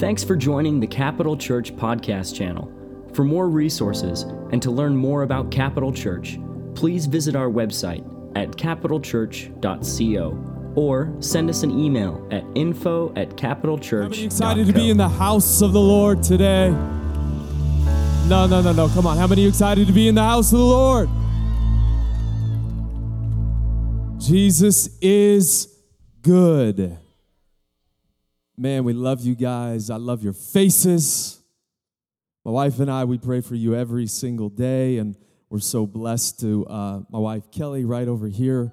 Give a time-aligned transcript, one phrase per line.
[0.00, 2.72] Thanks for joining the Capital Church podcast channel.
[3.12, 6.38] For more resources and to learn more about Capital Church,
[6.74, 8.02] please visit our website
[8.34, 14.08] at capitalchurch.co or send us an email at info at capitalchurch.
[14.08, 16.70] Many excited to be in the house of the Lord today?
[18.26, 18.88] No, no, no, no.
[18.88, 19.18] Come on.
[19.18, 21.10] How many are excited to be in the house of the Lord?
[24.18, 25.68] Jesus is
[26.22, 26.96] good.
[28.60, 29.88] Man, we love you guys.
[29.88, 31.40] I love your faces.
[32.44, 35.16] My wife and I, we pray for you every single day, and
[35.48, 38.70] we're so blessed to uh, my wife Kelly right over here.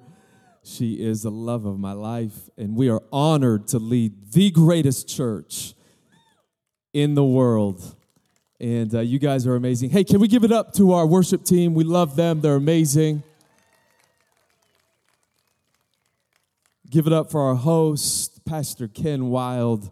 [0.62, 5.08] She is the love of my life, and we are honored to lead the greatest
[5.08, 5.72] church
[6.92, 7.96] in the world.
[8.60, 9.88] And uh, you guys are amazing.
[9.88, 11.72] Hey, can we give it up to our worship team?
[11.72, 13.22] We love them, they're amazing.
[16.90, 19.90] Give it up for our host, Pastor Ken Wild,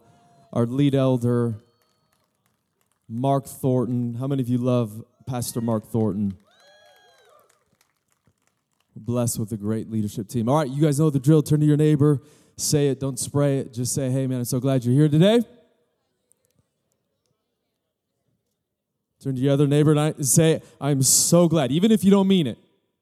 [0.51, 1.59] our lead elder,
[3.07, 4.15] Mark Thornton.
[4.15, 6.35] How many of you love Pastor Mark Thornton?
[8.95, 10.49] blessed with a great leadership team.
[10.49, 11.43] All right, you guys know the drill.
[11.43, 12.19] Turn to your neighbor,
[12.57, 13.73] say it, don't spray it.
[13.73, 15.41] Just say, hey, man, I'm so glad you're here today.
[19.21, 21.71] Turn to your other neighbor and say, I'm so glad.
[21.71, 22.57] Even if you don't mean it,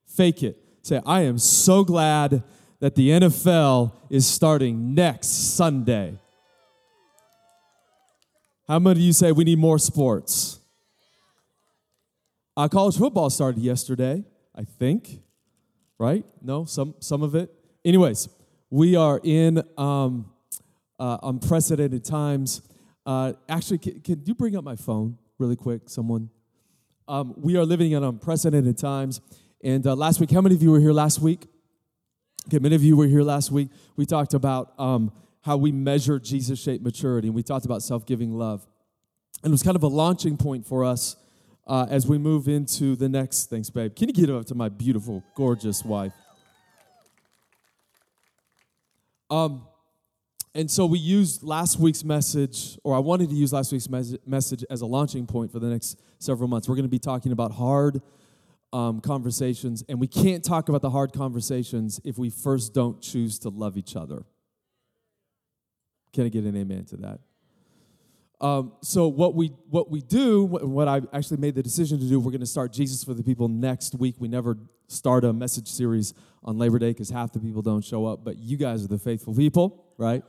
[0.05, 0.57] fake it.
[0.81, 2.43] Say, I am so glad
[2.79, 6.17] that the NFL is starting next Sunday.
[8.67, 10.59] How many of you say we need more sports?
[12.57, 14.23] Uh, college football started yesterday,
[14.55, 15.21] I think.
[15.97, 16.25] Right?
[16.41, 17.53] No, some some of it.
[17.85, 18.27] Anyways,
[18.69, 20.31] we are in um,
[20.99, 22.61] uh, unprecedented times.
[23.05, 26.29] Uh, actually, can, can, you bring up my phone really quick, someone?
[27.07, 29.21] Um, we are living in unprecedented times.
[29.63, 31.45] And uh, last week, how many of you were here last week?
[32.47, 33.69] Okay, many of you were here last week.
[33.95, 38.05] We talked about um, how we measure Jesus shaped maturity, and we talked about self
[38.05, 38.67] giving love.
[39.43, 41.15] And it was kind of a launching point for us
[41.65, 43.49] uh, as we move into the next.
[43.49, 43.95] Thanks, babe.
[43.95, 46.13] Can you get up to my beautiful, gorgeous wife?
[49.31, 49.67] Um,
[50.53, 54.17] and so we used last week's message, or I wanted to use last week's mes-
[54.27, 56.69] message as a launching point for the next several months.
[56.69, 58.03] We're going to be talking about hard
[58.73, 63.39] um, conversations, and we can't talk about the hard conversations if we first don't choose
[63.39, 64.25] to love each other.
[66.13, 67.19] Can I get an amen to that?
[68.41, 72.19] Um, so what we what we do, what I actually made the decision to do,
[72.19, 74.15] we're going to start Jesus for the People next week.
[74.19, 78.05] We never start a message series on Labor Day because half the people don't show
[78.05, 80.23] up, but you guys are the faithful people, right?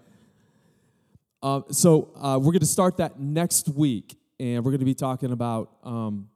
[1.42, 4.94] Uh, so uh, we're going to start that next week, and we're going to be
[4.94, 6.28] talking about um,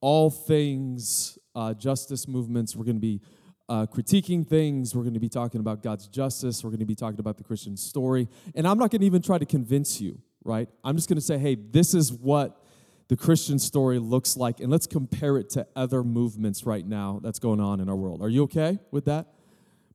[0.00, 2.74] all things uh, justice movements.
[2.76, 3.20] We're going to be
[3.68, 4.94] uh, critiquing things.
[4.94, 6.62] We're going to be talking about God's justice.
[6.62, 8.28] We're going to be talking about the Christian story.
[8.54, 10.68] And I'm not going to even try to convince you, right?
[10.82, 12.60] I'm just going to say, hey, this is what
[13.08, 17.38] the Christian story looks like, and let's compare it to other movements right now that's
[17.38, 18.22] going on in our world.
[18.22, 19.26] Are you okay with that?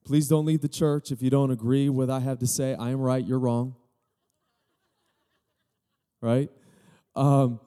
[0.06, 2.76] Please don't leave the church if you don't agree with what I have to say.
[2.76, 3.76] I am right, you're wrong.
[6.22, 6.50] Right?
[7.16, 7.60] Um,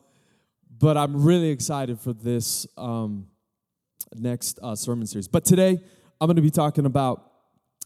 [0.78, 3.26] but I'm really excited for this um,
[4.16, 5.28] next uh, sermon series.
[5.28, 5.80] But today,
[6.20, 7.30] I'm going to be talking about.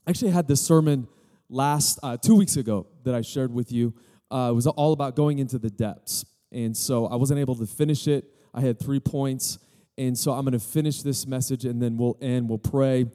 [0.07, 1.09] I actually, had this sermon
[1.49, 3.95] last uh, two weeks ago that I shared with you.
[4.31, 7.67] Uh, it was all about going into the depths, and so I wasn't able to
[7.67, 8.25] finish it.
[8.55, 9.59] I had three points,
[9.99, 12.49] and so I'm going to finish this message, and then we'll end.
[12.49, 13.07] We'll pray,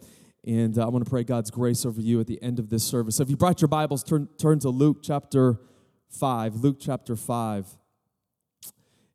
[0.45, 2.83] and uh, I want to pray God's grace over you at the end of this
[2.83, 3.17] service.
[3.17, 5.59] So, if you brought your Bibles, turn turn to Luke chapter
[6.09, 6.55] five.
[6.55, 7.67] Luke chapter five.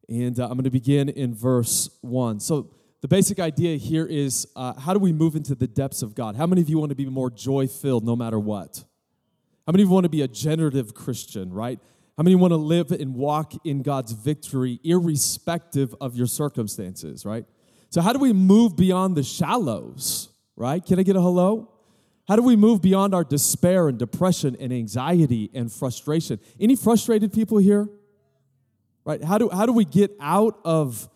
[0.08, 2.40] And uh, I'm going to begin in verse 1.
[2.40, 2.70] So,
[3.06, 6.34] the basic idea here is uh, how do we move into the depths of God?
[6.34, 8.82] How many of you want to be more joy filled no matter what?
[9.64, 11.78] How many of you want to be a generative Christian, right?
[12.16, 17.44] How many want to live and walk in God's victory irrespective of your circumstances, right?
[17.90, 20.84] So, how do we move beyond the shallows, right?
[20.84, 21.70] Can I get a hello?
[22.26, 26.40] How do we move beyond our despair and depression and anxiety and frustration?
[26.58, 27.88] Any frustrated people here?
[29.04, 29.22] Right?
[29.22, 31.08] How do, how do we get out of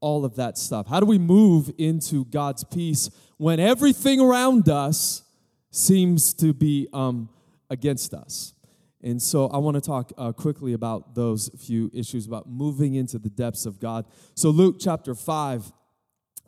[0.00, 0.86] all of that stuff?
[0.86, 5.22] How do we move into God's peace when everything around us
[5.70, 7.28] seems to be um,
[7.70, 8.54] against us?
[9.02, 13.18] And so I want to talk uh, quickly about those few issues about moving into
[13.18, 14.04] the depths of God.
[14.34, 15.72] So, Luke chapter 5,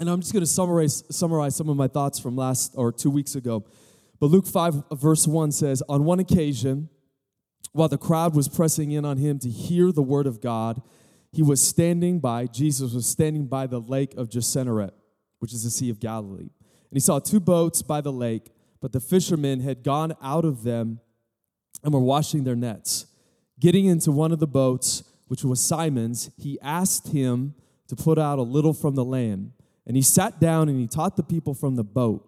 [0.00, 3.10] and I'm just going to summarize, summarize some of my thoughts from last or two
[3.10, 3.64] weeks ago.
[4.20, 6.88] But Luke 5, verse 1 says, On one occasion,
[7.72, 10.82] while the crowd was pressing in on him to hear the word of God,
[11.32, 14.94] he was standing by, Jesus was standing by the lake of Gennesaret,
[15.38, 16.50] which is the Sea of Galilee.
[16.90, 20.62] And he saw two boats by the lake, but the fishermen had gone out of
[20.62, 21.00] them
[21.84, 23.06] and were washing their nets.
[23.60, 27.54] Getting into one of the boats which was Simon's, he asked him
[27.88, 29.52] to put out a little from the land.
[29.86, 32.24] And he sat down and he taught the people from the boat.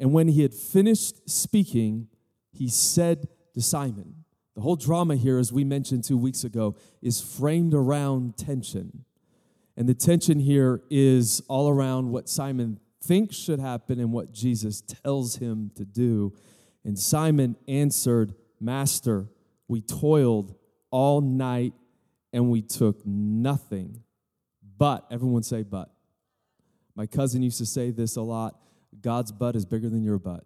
[0.00, 2.08] And when he had finished speaking,
[2.52, 4.21] he said to Simon,
[4.54, 9.04] the whole drama here, as we mentioned two weeks ago, is framed around tension.
[9.76, 14.82] And the tension here is all around what Simon thinks should happen and what Jesus
[14.82, 16.34] tells him to do.
[16.84, 19.26] And Simon answered, Master,
[19.68, 20.54] we toiled
[20.90, 21.72] all night
[22.32, 24.02] and we took nothing.
[24.76, 25.90] But, everyone say, but.
[26.94, 28.58] My cousin used to say this a lot
[29.00, 30.44] God's butt is bigger than your butt.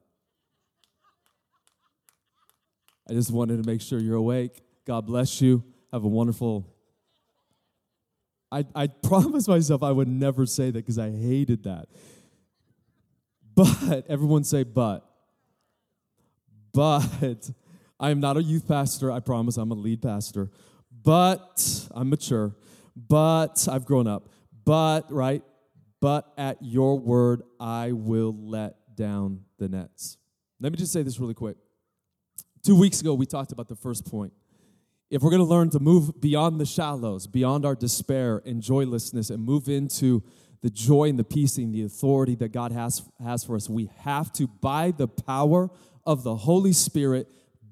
[3.08, 4.62] I just wanted to make sure you're awake.
[4.86, 5.62] God bless you.
[5.92, 6.66] Have a wonderful.
[8.50, 11.86] I, I promised myself I would never say that because I hated that.
[13.54, 15.04] But, everyone say, but.
[16.72, 17.50] But
[17.98, 19.10] I am not a youth pastor.
[19.10, 20.50] I promise I'm a lead pastor.
[21.02, 22.54] But I'm mature.
[22.94, 24.28] But I've grown up.
[24.64, 25.42] But, right?
[26.00, 30.18] But at your word, I will let down the nets.
[30.60, 31.56] Let me just say this really quick.
[32.66, 34.32] Two weeks ago, we talked about the first point.
[35.08, 39.30] If we're going to learn to move beyond the shallows, beyond our despair and joylessness,
[39.30, 40.24] and move into
[40.62, 43.88] the joy and the peace and the authority that God has, has for us, we
[44.00, 45.70] have to, by the power
[46.04, 47.28] of the Holy Spirit,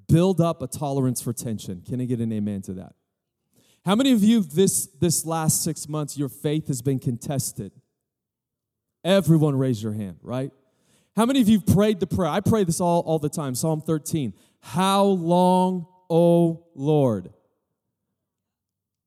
[0.07, 1.83] build up a tolerance for tension.
[1.85, 2.95] Can I get an amen to that?
[3.85, 7.73] How many of you this, this last six months, your faith has been contested?
[9.03, 10.53] Everyone raise your hand, right?
[11.17, 12.29] How many of you prayed the prayer?
[12.29, 14.35] I pray this all, all the time, Psalm 13.
[14.65, 17.31] How long, O Lord?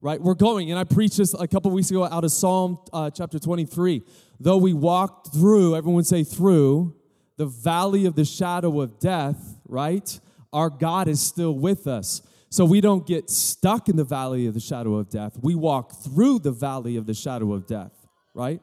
[0.01, 0.21] Right?
[0.21, 3.39] We're going, and I preached this a couple weeks ago out of Psalm uh, chapter
[3.39, 4.03] 23.
[4.39, 6.95] Though we walked through, everyone say through,
[7.37, 10.19] the valley of the shadow of death, right?
[10.53, 12.21] Our God is still with us.
[12.51, 15.39] So we don't get stuck in the valley of the shadow of death.
[15.41, 17.93] We walk through the valley of the shadow of death,
[18.35, 18.61] right?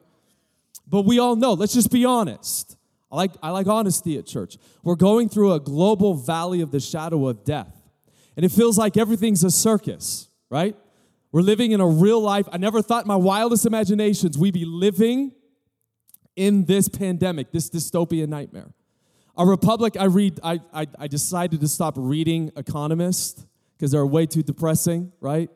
[0.86, 2.76] But we all know, let's just be honest.
[3.14, 4.58] I like, I like honesty at church.
[4.82, 7.80] We're going through a global valley of the shadow of death.
[8.36, 10.76] And it feels like everything's a circus, right?
[11.30, 12.48] We're living in a real life.
[12.50, 15.30] I never thought my wildest imaginations we'd be living
[16.34, 18.72] in this pandemic, this dystopian nightmare.
[19.36, 23.46] A republic, I read, I, I, I decided to stop reading Economist
[23.76, 25.50] because they're way too depressing, right?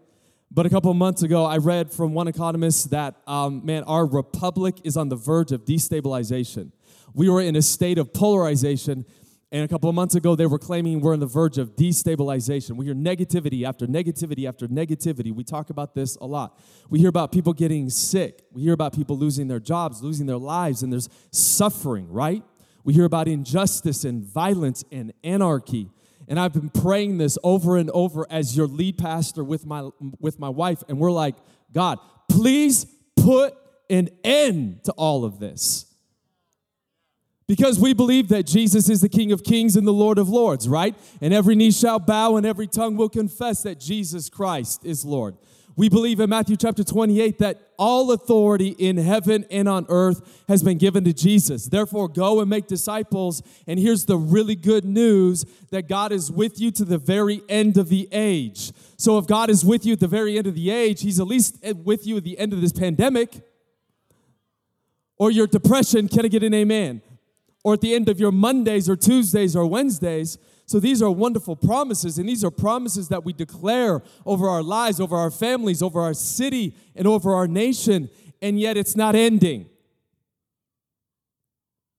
[0.53, 4.77] But a couple months ago, I read from one economist that, um, man, our republic
[4.85, 6.71] is on the verge of destabilization.
[7.19, 9.05] We were in a state of polarization,
[9.51, 12.77] and a couple of months ago, they were claiming we're on the verge of destabilization.
[12.77, 15.35] We hear negativity after negativity after negativity.
[15.35, 16.57] We talk about this a lot.
[16.89, 18.45] We hear about people getting sick.
[18.53, 22.45] We hear about people losing their jobs, losing their lives, and there's suffering, right?
[22.85, 25.91] We hear about injustice and violence and anarchy.
[26.29, 29.91] And I've been praying this over and over as your lead pastor with my
[30.21, 31.35] with my wife and we're like,
[31.73, 31.99] God,
[32.31, 32.87] please
[33.17, 33.57] put
[33.91, 35.88] an end to all of this.
[37.49, 40.69] Because we believe that Jesus is the King of Kings and the Lord of Lords,
[40.69, 40.95] right?
[41.23, 45.35] And every knee shall bow and every tongue will confess that Jesus Christ is Lord.
[45.75, 50.63] We believe in Matthew chapter 28 that all authority in heaven and on earth has
[50.63, 51.67] been given to Jesus.
[51.67, 53.43] Therefore, go and make disciples.
[53.67, 57.79] And here's the really good news that God is with you to the very end
[57.79, 58.73] of the age.
[58.97, 61.29] So, if God is with you at the very end of the age, He's at
[61.29, 63.41] least with you at the end of this pandemic.
[65.17, 67.03] Or your depression, can I get an amen?
[67.65, 70.39] Or at the end of your Mondays or Tuesdays or Wednesdays.
[70.67, 75.01] So these are wonderful promises, and these are promises that we declare over our lives,
[75.01, 78.11] over our families, over our city, and over our nation,
[78.43, 79.71] and yet it's not ending.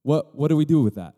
[0.02, 1.14] What, what do we do with that?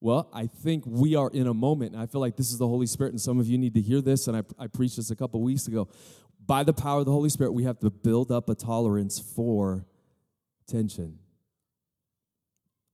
[0.00, 2.66] Well, I think we are in a moment, and I feel like this is the
[2.66, 5.12] Holy Spirit, and some of you need to hear this, and I, I preached this
[5.12, 5.88] a couple weeks ago.
[6.44, 9.86] By the power of the Holy Spirit, we have to build up a tolerance for
[10.66, 11.20] tension.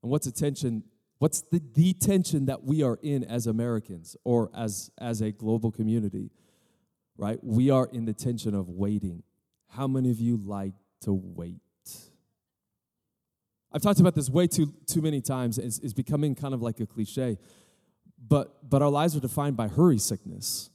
[0.09, 0.83] And what's a tension
[1.19, 5.73] What's the, the tension that we are in as Americans or as, as a global
[5.73, 6.31] community?
[7.17, 7.43] Right?
[7.43, 9.25] We are in the tension of waiting.
[9.69, 11.61] How many of you like to wait?
[13.73, 15.59] I've talked about this way too, too many times.
[15.59, 17.37] It's, it's becoming kind of like a cliche.
[18.27, 20.71] But, but our lives are defined by hurry sickness,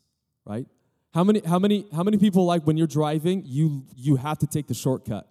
[0.46, 0.68] right?
[1.13, 4.48] How many, how many, how many people like when you're driving, you, you have to
[4.48, 5.28] take the shortcut?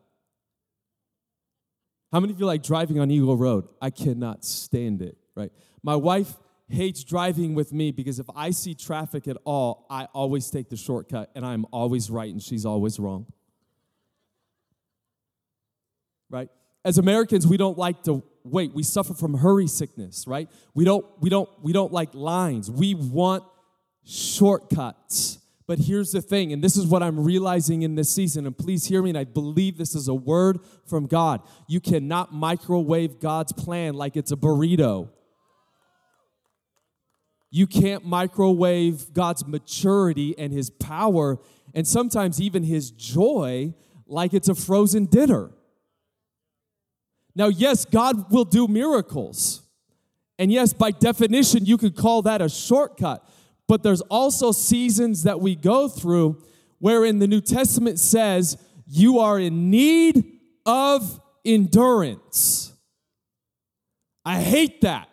[2.12, 3.68] How many of you like driving on Eagle Road?
[3.80, 5.50] I cannot stand it, right?
[5.82, 6.34] My wife
[6.68, 10.76] hates driving with me because if I see traffic at all, I always take the
[10.76, 13.26] shortcut and I'm always right and she's always wrong.
[16.28, 16.50] Right?
[16.84, 18.74] As Americans, we don't like to wait.
[18.74, 20.50] We suffer from hurry sickness, right?
[20.74, 22.70] We don't we don't we don't like lines.
[22.70, 23.44] We want
[24.04, 25.38] shortcuts.
[25.66, 28.86] But here's the thing, and this is what I'm realizing in this season, and please
[28.86, 31.40] hear me, and I believe this is a word from God.
[31.68, 35.10] You cannot microwave God's plan like it's a burrito.
[37.50, 41.38] You can't microwave God's maturity and his power,
[41.74, 43.72] and sometimes even his joy,
[44.06, 45.50] like it's a frozen dinner.
[47.34, 49.62] Now, yes, God will do miracles.
[50.38, 53.26] And yes, by definition, you could call that a shortcut.
[53.72, 56.42] But there's also seasons that we go through
[56.78, 62.74] wherein the New Testament says you are in need of endurance.
[64.26, 65.08] I hate that.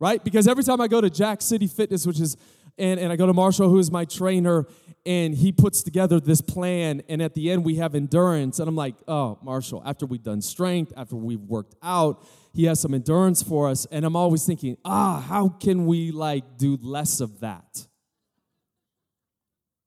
[0.00, 0.24] Right?
[0.24, 2.38] Because every time I go to Jack City Fitness, which is,
[2.78, 4.66] and, and I go to Marshall, who is my trainer,
[5.04, 8.60] and he puts together this plan, and at the end we have endurance.
[8.60, 12.80] And I'm like, oh, Marshall, after we've done strength, after we've worked out, he has
[12.80, 17.20] some endurance for us and i'm always thinking ah how can we like do less
[17.20, 17.86] of that?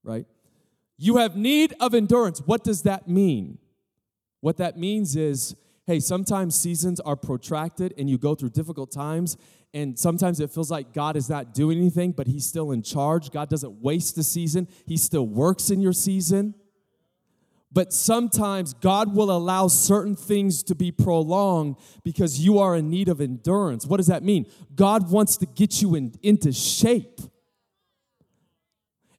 [0.03, 0.25] Right?
[0.97, 2.41] You have need of endurance.
[2.45, 3.57] What does that mean?
[4.41, 5.55] What that means is
[5.87, 9.35] hey sometimes seasons are protracted and you go through difficult times
[9.73, 13.31] and sometimes it feels like god is not doing anything but he's still in charge.
[13.31, 14.67] God doesn't waste the season.
[14.85, 16.53] He still works in your season
[17.71, 23.09] but sometimes God will allow certain things to be prolonged because you are in need
[23.09, 23.85] of endurance.
[23.85, 24.47] What does that mean?
[24.75, 27.19] God wants to get you in, into shape.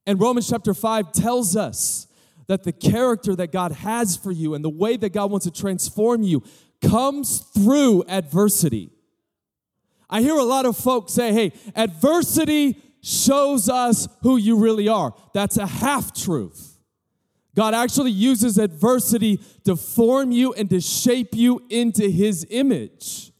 [0.05, 2.07] And Romans chapter 5 tells us
[2.47, 5.51] that the character that God has for you and the way that God wants to
[5.51, 6.43] transform you
[6.81, 8.89] comes through adversity.
[10.09, 15.13] I hear a lot of folks say, hey, adversity shows us who you really are.
[15.33, 16.70] That's a half truth.
[17.55, 23.31] God actually uses adversity to form you and to shape you into His image.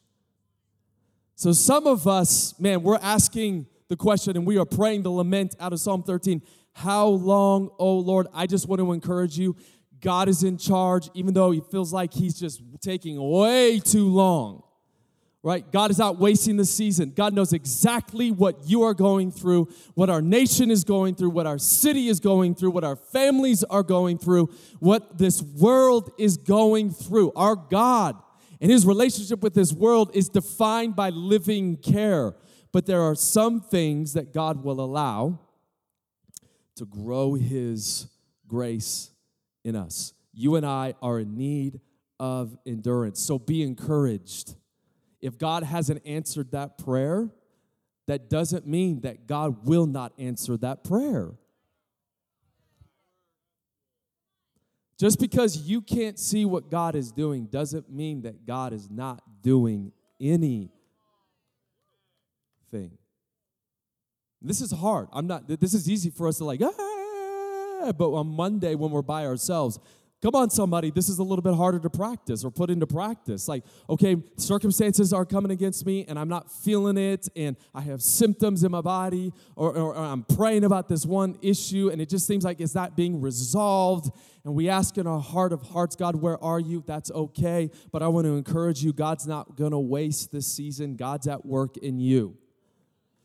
[1.35, 5.55] So, some of us, man, we're asking the question and we are praying the lament
[5.59, 6.41] out of Psalm 13
[6.73, 8.27] How long, oh Lord?
[8.33, 9.55] I just want to encourage you.
[10.01, 14.63] God is in charge, even though He feels like He's just taking way too long
[15.43, 15.71] right?
[15.71, 17.13] God is not wasting the season.
[17.15, 21.47] God knows exactly what you are going through, what our nation is going through, what
[21.47, 26.37] our city is going through, what our families are going through, what this world is
[26.37, 27.31] going through.
[27.35, 28.17] Our God
[28.59, 32.35] and his relationship with this world is defined by living care.
[32.71, 35.39] But there are some things that God will allow
[36.75, 38.07] to grow his
[38.47, 39.09] grace
[39.63, 40.13] in us.
[40.33, 41.81] You and I are in need
[42.19, 43.19] of endurance.
[43.19, 44.55] So be encouraged
[45.21, 47.29] if God hasn't answered that prayer,
[48.07, 51.31] that doesn't mean that God will not answer that prayer.
[54.97, 59.21] Just because you can't see what God is doing doesn't mean that God is not
[59.41, 60.69] doing anything.
[64.41, 65.07] This is hard.
[65.11, 69.01] I'm not, this is easy for us to like, ah, but on Monday when we're
[69.01, 69.79] by ourselves,
[70.21, 73.47] Come on, somebody, this is a little bit harder to practice or put into practice.
[73.47, 78.03] Like, okay, circumstances are coming against me and I'm not feeling it and I have
[78.03, 82.07] symptoms in my body or, or, or, I'm praying about this one issue and it
[82.07, 84.11] just seems like it's not being resolved.
[84.45, 86.83] And we ask in our heart of hearts, God, where are you?
[86.85, 87.71] That's okay.
[87.91, 91.47] But I want to encourage you, God's not going to waste this season, God's at
[91.47, 92.37] work in you.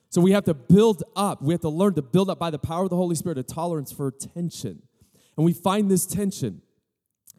[0.08, 2.58] So we have to build up, we have to learn to build up by the
[2.58, 4.80] power of the Holy Spirit a tolerance for tension.
[5.36, 6.62] And we find this tension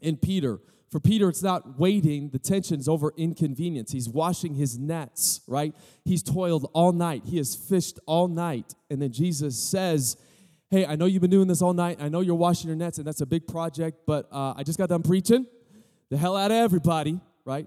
[0.00, 0.60] in Peter.
[0.90, 3.92] For Peter, it's not waiting, the tension's over inconvenience.
[3.92, 5.74] He's washing his nets, right?
[6.04, 8.74] He's toiled all night, he has fished all night.
[8.90, 10.16] And then Jesus says,
[10.70, 11.96] Hey, I know you've been doing this all night.
[11.98, 14.78] I know you're washing your nets, and that's a big project, but uh, I just
[14.78, 15.46] got done preaching
[16.10, 17.66] the hell out of everybody, right?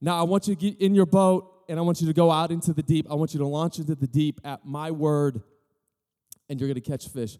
[0.00, 2.30] Now I want you to get in your boat and I want you to go
[2.30, 3.06] out into the deep.
[3.10, 5.40] I want you to launch into the deep at my word,
[6.48, 7.38] and you're going to catch fish.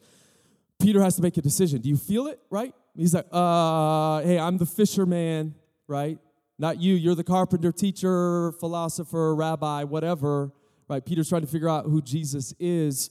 [0.83, 1.81] Peter has to make a decision.
[1.81, 2.75] Do you feel it, right?
[2.97, 5.55] He's like, uh, hey, I'm the fisherman,
[5.87, 6.19] right?
[6.59, 6.95] Not you.
[6.95, 10.53] You're the carpenter, teacher, philosopher, rabbi, whatever,
[10.89, 11.05] right?
[11.05, 13.11] Peter's trying to figure out who Jesus is.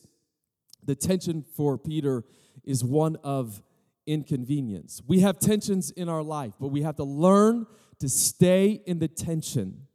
[0.83, 2.25] The tension for Peter
[2.63, 3.61] is one of
[4.05, 5.01] inconvenience.
[5.07, 7.67] We have tensions in our life, but we have to learn
[7.99, 9.87] to stay in the tension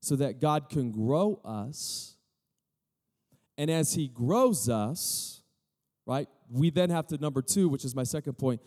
[0.00, 2.16] so that God can grow us.
[3.56, 5.42] And as He grows us,
[6.06, 8.60] right, we then have to, number two, which is my second point,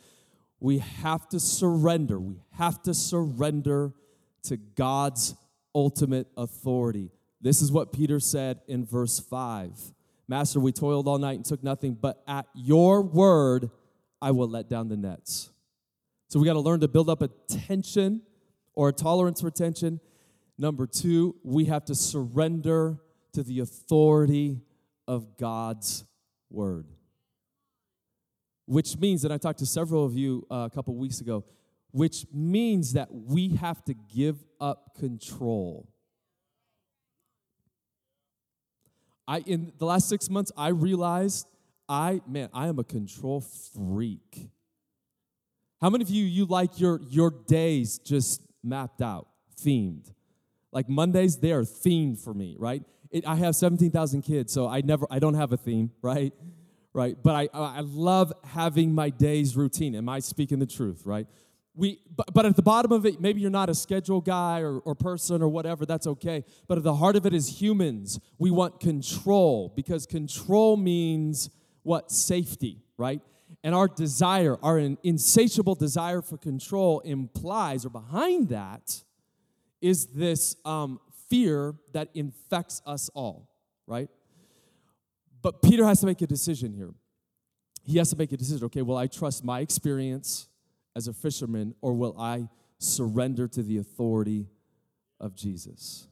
[0.59, 2.19] we have to surrender.
[2.19, 3.93] We have to surrender
[4.43, 5.35] to God's
[5.73, 7.11] ultimate authority.
[7.41, 9.93] This is what Peter said in verse 5
[10.27, 13.69] Master, we toiled all night and took nothing, but at your word,
[14.21, 15.50] I will let down the nets.
[16.29, 18.21] So we got to learn to build up a tension
[18.73, 20.00] or a tolerance for tension.
[20.57, 23.01] Number two, we have to surrender
[23.33, 24.61] to the authority
[25.05, 26.05] of God's
[26.50, 26.85] word.
[28.71, 31.43] Which means, that I talked to several of you uh, a couple weeks ago,
[31.91, 35.89] which means that we have to give up control.
[39.27, 41.47] I in the last six months, I realized
[41.89, 44.49] I man, I am a control freak.
[45.81, 49.27] How many of you you like your your days just mapped out,
[49.61, 50.13] themed?
[50.71, 52.83] Like Mondays, they are themed for me, right?
[53.09, 56.31] It, I have 17,000 kids, so I never, I don't have a theme, right?
[56.93, 59.95] Right, but I, I love having my days routine.
[59.95, 61.25] Am I speaking the truth, right?
[61.74, 64.79] We, but, but at the bottom of it, maybe you're not a schedule guy or,
[64.79, 66.43] or person or whatever, that's okay.
[66.67, 68.19] But at the heart of it is humans.
[68.38, 71.50] We want control because control means
[71.83, 72.12] what?
[72.12, 73.21] Safety, right?
[73.63, 79.01] And our desire, our insatiable desire for control implies, or behind that,
[79.81, 83.50] is this um, fear that infects us all,
[83.88, 84.10] right?
[85.41, 86.93] But Peter has to make a decision here.
[87.83, 88.65] He has to make a decision.
[88.65, 90.48] Okay, will I trust my experience
[90.95, 94.48] as a fisherman or will I surrender to the authority
[95.19, 96.07] of Jesus?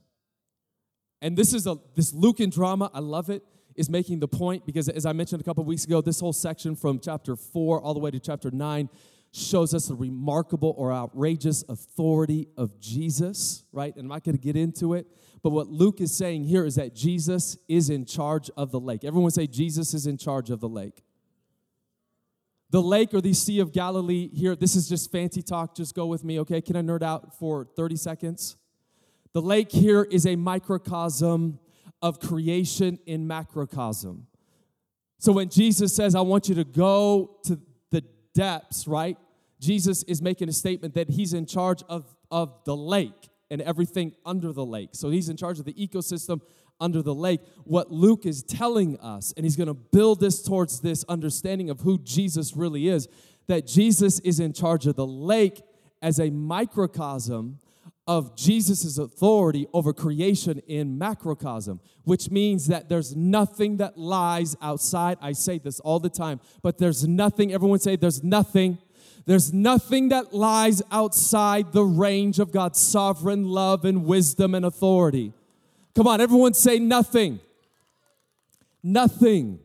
[1.22, 3.44] And this is a this Lucan drama, I love it,
[3.76, 6.76] is making the point because as I mentioned a couple weeks ago, this whole section
[6.76, 8.90] from chapter 4 all the way to chapter 9
[9.32, 13.94] shows us the remarkable or outrageous authority of Jesus, right?
[13.96, 15.08] And I'm not going to get into it,
[15.44, 19.04] but what Luke is saying here is that Jesus is in charge of the lake.
[19.04, 21.04] Everyone say, Jesus is in charge of the lake.
[22.72, 25.76] The lake or the Sea of Galilee here, this is just fancy talk.
[25.76, 26.62] Just go with me, okay?
[26.62, 28.58] Can I nerd out for 30 seconds?
[29.34, 31.60] The lake here is a microcosm
[32.02, 34.28] of creation in macrocosm.
[35.18, 37.60] So when Jesus says, I want you to go to
[38.34, 39.18] depths, right?
[39.60, 44.14] Jesus is making a statement that he's in charge of, of the lake and everything
[44.26, 44.90] under the lake.
[44.94, 46.42] So he's in charge of the ecosystem
[46.80, 47.42] under the lake.
[47.66, 51.82] What Luke is telling us, and he's going to build this towards this understanding of
[51.82, 53.08] who Jesus really is,
[53.48, 55.62] that Jesus is in charge of the lake
[56.02, 57.60] as a microcosm
[58.10, 65.20] of Jesus' authority over creation in macrocosm, which means that there's nothing that lies outside.
[65.22, 68.80] I say this all the time, but there's nothing, everyone say, there's nothing
[69.26, 75.34] there's nothing that lies outside the range of God's sovereign love and wisdom and authority.
[75.94, 77.40] Come on, everyone say nothing.
[78.82, 79.60] Nothing.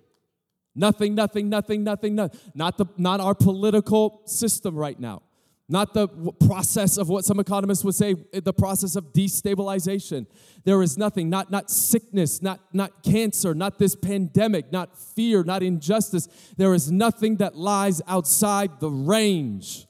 [0.74, 2.40] Nothing, nothing, nothing, nothing, nothing.
[2.54, 5.22] Not, the, not our political system right now
[5.68, 6.08] not the
[6.46, 10.26] process of what some economists would say the process of destabilization.
[10.64, 15.62] There is nothing not not sickness not not cancer not this pandemic not fear not
[15.62, 16.28] injustice.
[16.56, 19.86] There is nothing that lies outside the range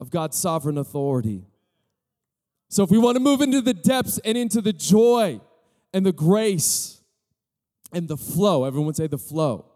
[0.00, 1.44] of god's sovereign authority.
[2.68, 5.40] So if we want to move into the depths and into the joy
[5.92, 7.00] and the grace
[7.92, 9.66] and the flow everyone say the flow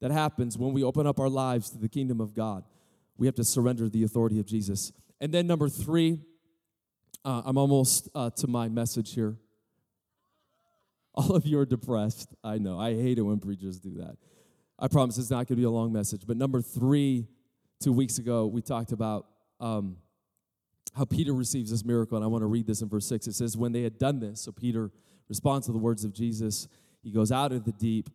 [0.00, 2.64] that happens when we open up our lives to the kingdom of god
[3.16, 4.92] we have to surrender the authority of Jesus.
[5.20, 6.20] And then, number three,
[7.24, 9.36] uh, I'm almost uh, to my message here.
[11.14, 12.34] All of you are depressed.
[12.42, 12.78] I know.
[12.78, 14.16] I hate it when preachers do that.
[14.78, 16.22] I promise it's not going to be a long message.
[16.26, 17.26] But number three,
[17.80, 19.26] two weeks ago, we talked about
[19.60, 19.96] um,
[20.96, 22.16] how Peter receives this miracle.
[22.16, 23.26] And I want to read this in verse six.
[23.26, 24.90] It says, When they had done this, so Peter
[25.28, 26.66] responds to the words of Jesus.
[27.02, 28.08] He goes out of the deep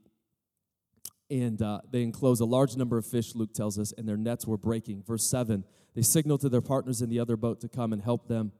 [1.29, 4.47] and uh, they enclosed a large number of fish, Luke tells us, and their nets
[4.47, 5.03] were breaking.
[5.05, 5.63] Verse 7
[5.97, 8.51] they signaled to their partners in the other boat to come and help them.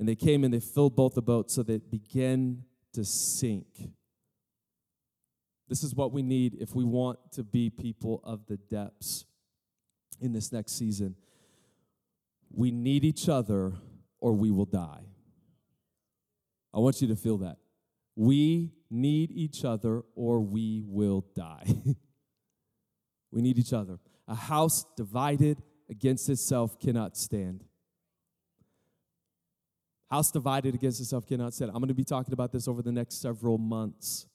[0.00, 3.92] And they came and they filled both the boats so they began to sink.
[5.68, 9.26] This is what we need if we want to be people of the depths
[10.20, 11.14] in this next season.
[12.50, 13.74] We need each other
[14.18, 15.04] or we will die.
[16.74, 17.58] I want you to feel that.
[18.16, 21.64] We need each other or we will die.
[23.32, 23.98] we need each other.
[24.28, 27.64] A house divided against itself cannot stand.
[30.10, 31.70] House divided against itself cannot stand.
[31.70, 34.26] I'm going to be talking about this over the next several months.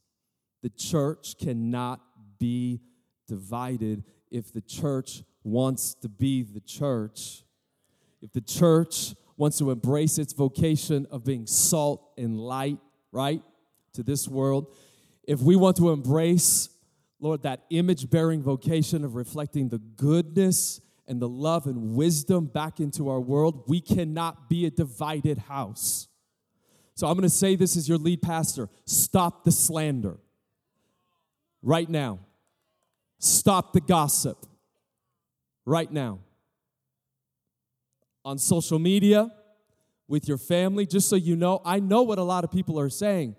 [0.63, 2.02] The church cannot
[2.39, 2.82] be
[3.28, 7.43] divided if the church wants to be the church.
[8.22, 12.80] If the church wants to embrace its vocation of being salt and light,
[13.12, 13.43] right?
[13.98, 14.74] To this world,
[15.24, 16.70] if we want to embrace,
[17.20, 22.80] Lord, that image bearing vocation of reflecting the goodness and the love and wisdom back
[22.80, 26.08] into our world, we cannot be a divided house.
[26.96, 30.18] So I'm going to say this as your lead pastor stop the slander
[31.62, 32.20] right now,
[33.20, 34.46] stop the gossip
[35.66, 36.20] right now.
[38.24, 39.32] On social media,
[40.08, 42.90] with your family, just so you know, I know what a lot of people are
[42.90, 43.36] saying.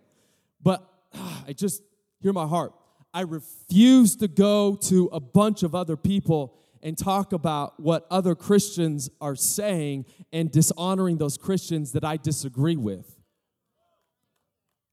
[0.62, 1.83] But ah, I just
[2.21, 2.73] hear my heart.
[3.14, 8.35] I refuse to go to a bunch of other people and talk about what other
[8.35, 13.18] Christians are saying and dishonoring those Christians that I disagree with.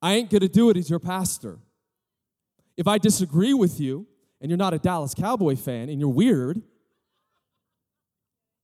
[0.02, 1.60] I ain't gonna do it as your pastor.
[2.78, 4.08] If I disagree with you
[4.42, 6.62] and you're not a Dallas Cowboy fan and you're weird,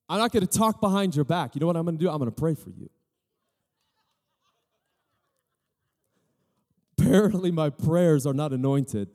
[0.10, 1.56] I'm not gonna talk behind your back.
[1.56, 2.10] You know what I'm gonna do?
[2.10, 2.90] I'm gonna pray for you.
[7.12, 9.10] Apparently, my prayers are not anointed.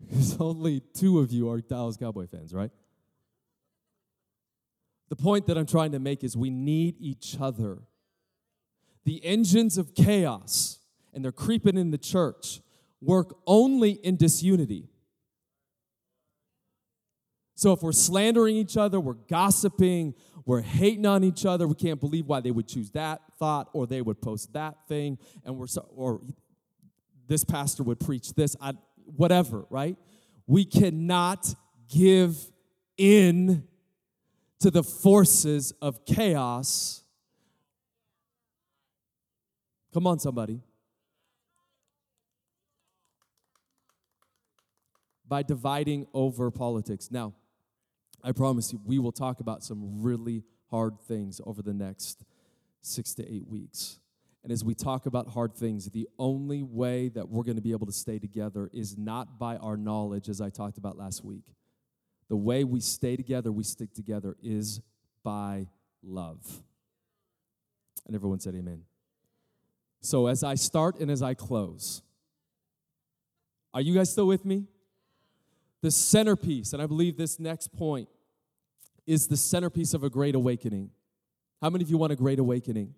[0.00, 2.72] Because only two of you are Dallas Cowboy fans, right?
[5.08, 7.78] The point that I'm trying to make is we need each other.
[9.04, 10.80] The engines of chaos,
[11.14, 12.60] and they're creeping in the church,
[13.00, 14.88] work only in disunity.
[17.58, 20.14] So if we're slandering each other, we're gossiping,
[20.46, 23.84] we're hating on each other, we can't believe why they would choose that thought or
[23.84, 26.20] they would post that thing, and we're so, or
[27.26, 28.54] this pastor would preach this.
[28.60, 28.74] I,
[29.16, 29.96] whatever, right?
[30.46, 31.52] We cannot
[31.88, 32.36] give
[32.96, 33.64] in
[34.60, 37.02] to the forces of chaos.
[39.92, 40.60] Come on, somebody.
[45.26, 47.10] By dividing over politics.
[47.10, 47.34] Now,
[48.22, 52.24] I promise you, we will talk about some really hard things over the next
[52.82, 54.00] six to eight weeks.
[54.42, 57.72] And as we talk about hard things, the only way that we're going to be
[57.72, 61.44] able to stay together is not by our knowledge, as I talked about last week.
[62.28, 64.80] The way we stay together, we stick together, is
[65.24, 65.68] by
[66.02, 66.62] love.
[68.06, 68.82] And everyone said, Amen.
[70.00, 72.02] So as I start and as I close,
[73.74, 74.66] are you guys still with me?
[75.82, 78.08] The centerpiece, and I believe this next point
[79.06, 80.90] is the centerpiece of a great awakening.
[81.62, 82.94] How many of you want a great awakening?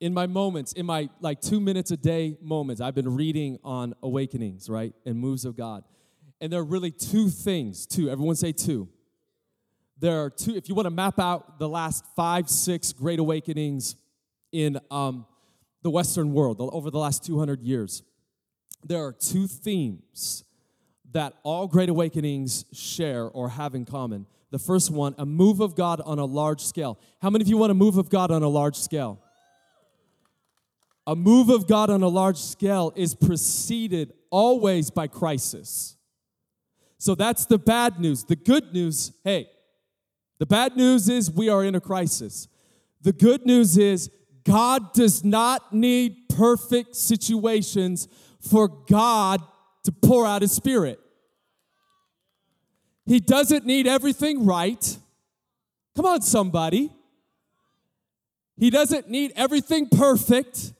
[0.00, 3.94] in my moments, in my like two minutes a day moments, I've been reading on
[4.02, 4.92] awakenings, right?
[5.04, 5.84] And moves of God.
[6.40, 8.10] And there are really two things, two.
[8.10, 8.88] Everyone say two.
[9.98, 13.96] There are two, if you want to map out the last five, six great awakenings
[14.52, 15.24] in um,
[15.82, 18.02] the Western world over the last 200 years,
[18.84, 20.44] there are two themes
[21.12, 24.26] that all great awakenings share or have in common.
[24.50, 26.98] The first one, a move of God on a large scale.
[27.20, 29.20] How many of you want a move of God on a large scale?
[31.06, 35.96] A move of God on a large scale is preceded always by crisis.
[36.98, 38.24] So that's the bad news.
[38.24, 39.48] The good news, hey,
[40.38, 42.48] the bad news is we are in a crisis.
[43.02, 44.10] The good news is
[44.44, 48.08] God does not need perfect situations
[48.46, 49.42] for God
[49.84, 51.00] to pour out His Spirit.
[53.06, 54.98] He doesn't need everything right.
[55.94, 56.90] Come on, somebody.
[58.56, 60.72] He doesn't need everything perfect.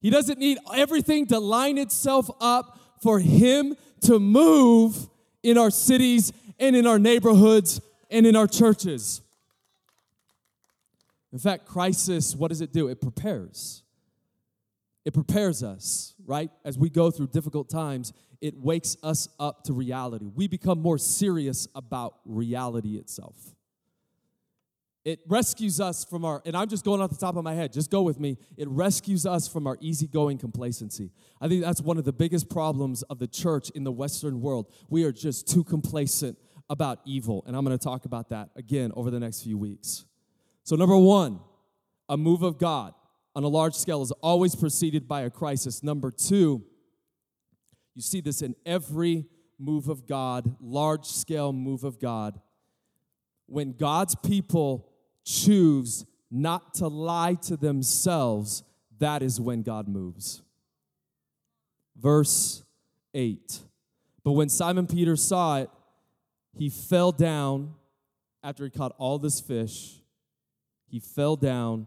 [0.00, 5.08] He doesn't need everything to line itself up for Him to move
[5.42, 9.20] in our cities and in our neighborhoods and in our churches.
[11.32, 12.88] In fact, crisis, what does it do?
[12.88, 13.82] It prepares.
[15.04, 16.50] It prepares us, right?
[16.64, 20.26] As we go through difficult times, it wakes us up to reality.
[20.34, 23.34] We become more serious about reality itself.
[25.04, 27.72] It rescues us from our, and I'm just going off the top of my head,
[27.72, 28.38] just go with me.
[28.56, 31.12] It rescues us from our easygoing complacency.
[31.40, 34.66] I think that's one of the biggest problems of the church in the Western world.
[34.90, 36.36] We are just too complacent
[36.68, 40.04] about evil, and I'm going to talk about that again over the next few weeks.
[40.64, 41.38] So, number one,
[42.08, 42.92] a move of God
[43.36, 45.82] on a large scale is always preceded by a crisis.
[45.82, 46.64] Number two,
[47.94, 49.26] you see this in every
[49.58, 52.40] move of God, large scale move of God.
[53.44, 54.88] When God's people
[55.22, 58.64] choose not to lie to themselves,
[58.98, 60.40] that is when God moves.
[61.94, 62.64] Verse
[63.12, 63.60] 8.
[64.24, 65.70] But when Simon Peter saw it,
[66.54, 67.74] he fell down
[68.42, 70.00] after he caught all this fish.
[70.88, 71.86] He fell down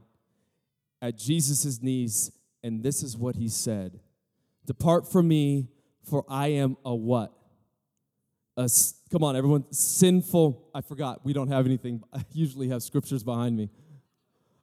[1.02, 2.32] at Jesus' knees,
[2.64, 4.00] and this is what he said
[4.66, 5.68] Depart from me,
[6.04, 7.34] for I am a what?
[8.58, 8.70] A
[9.12, 9.66] Come on, everyone.
[9.72, 10.70] Sinful.
[10.76, 11.26] I forgot.
[11.26, 12.04] We don't have anything.
[12.14, 13.70] I usually have scriptures behind me.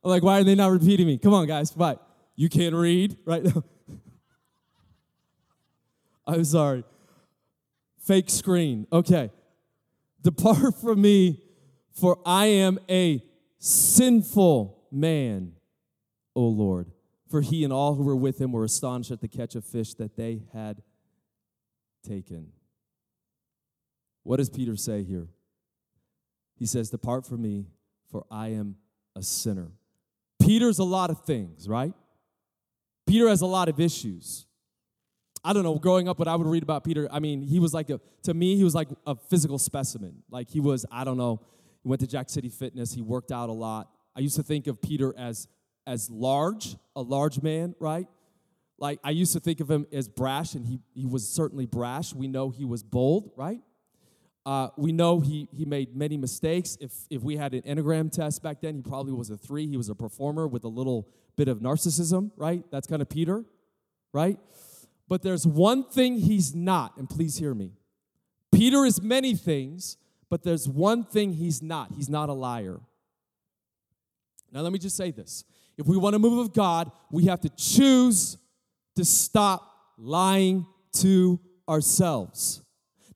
[0.05, 1.19] I'm like, why are they not repeating me?
[1.19, 1.75] Come on, guys.
[1.75, 1.97] Why?
[2.37, 3.65] You can't read right now.
[6.27, 6.85] I'm sorry.
[8.05, 8.87] Fake screen.
[8.93, 9.31] Okay.
[10.23, 11.43] Depart from me,
[11.93, 13.23] for I am a
[13.59, 15.53] sinful man,
[16.37, 16.93] O Lord.
[17.29, 19.95] For he and all who were with him were astonished at the catch of fish
[19.95, 20.83] that they had
[22.07, 22.53] taken.
[24.23, 25.27] What does Peter say here?
[26.57, 27.67] He says, Depart from me,
[28.11, 28.77] for I am
[29.17, 29.73] a sinner.
[30.41, 31.93] Peter's a lot of things, right?
[33.07, 34.47] Peter has a lot of issues.
[35.45, 37.73] I don't know, growing up, what I would read about Peter, I mean, he was
[37.73, 40.23] like a, to me, he was like a physical specimen.
[40.29, 41.41] Like he was, I don't know,
[41.83, 43.89] he went to Jack City Fitness, he worked out a lot.
[44.17, 45.47] I used to think of Peter as,
[45.87, 48.07] as large, a large man, right?
[48.79, 52.13] Like I used to think of him as brash, and he, he was certainly brash.
[52.15, 53.61] We know he was bold, right?
[54.45, 56.79] Uh, we know he, he made many mistakes.
[56.81, 59.67] If, if we had an Enneagram test back then, he probably was a three.
[59.67, 62.63] He was a performer with a little bit of narcissism, right?
[62.71, 63.45] That's kind of Peter,
[64.13, 64.39] right?
[65.09, 67.73] But there's one thing he's not, and please hear me.
[68.53, 69.97] Peter is many things,
[70.31, 71.93] but there's one thing he's not.
[71.97, 72.81] He's not a liar.
[74.53, 75.45] Now, let me just say this.
[75.79, 78.39] If we want to move of God, we have to choose
[78.97, 82.63] to stop lying to ourselves.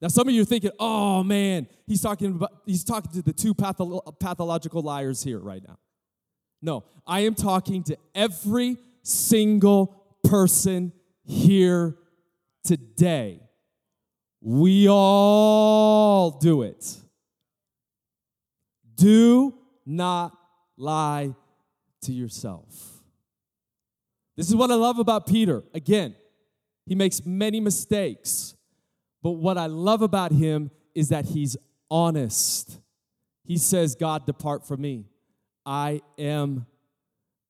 [0.01, 3.33] Now, some of you are thinking, oh man, he's talking about he's talking to the
[3.33, 5.77] two patho- pathological liars here right now.
[6.61, 10.91] No, I am talking to every single person
[11.23, 11.95] here
[12.63, 13.41] today.
[14.41, 16.97] We all do it.
[18.95, 20.35] Do not
[20.77, 21.35] lie
[22.01, 23.01] to yourself.
[24.37, 25.63] This is what I love about Peter.
[25.73, 26.15] Again,
[26.85, 28.55] he makes many mistakes,
[29.21, 31.57] but what I love about him is that he's
[31.89, 32.79] honest.
[33.43, 35.05] He says, God, depart from me.
[35.65, 36.65] I am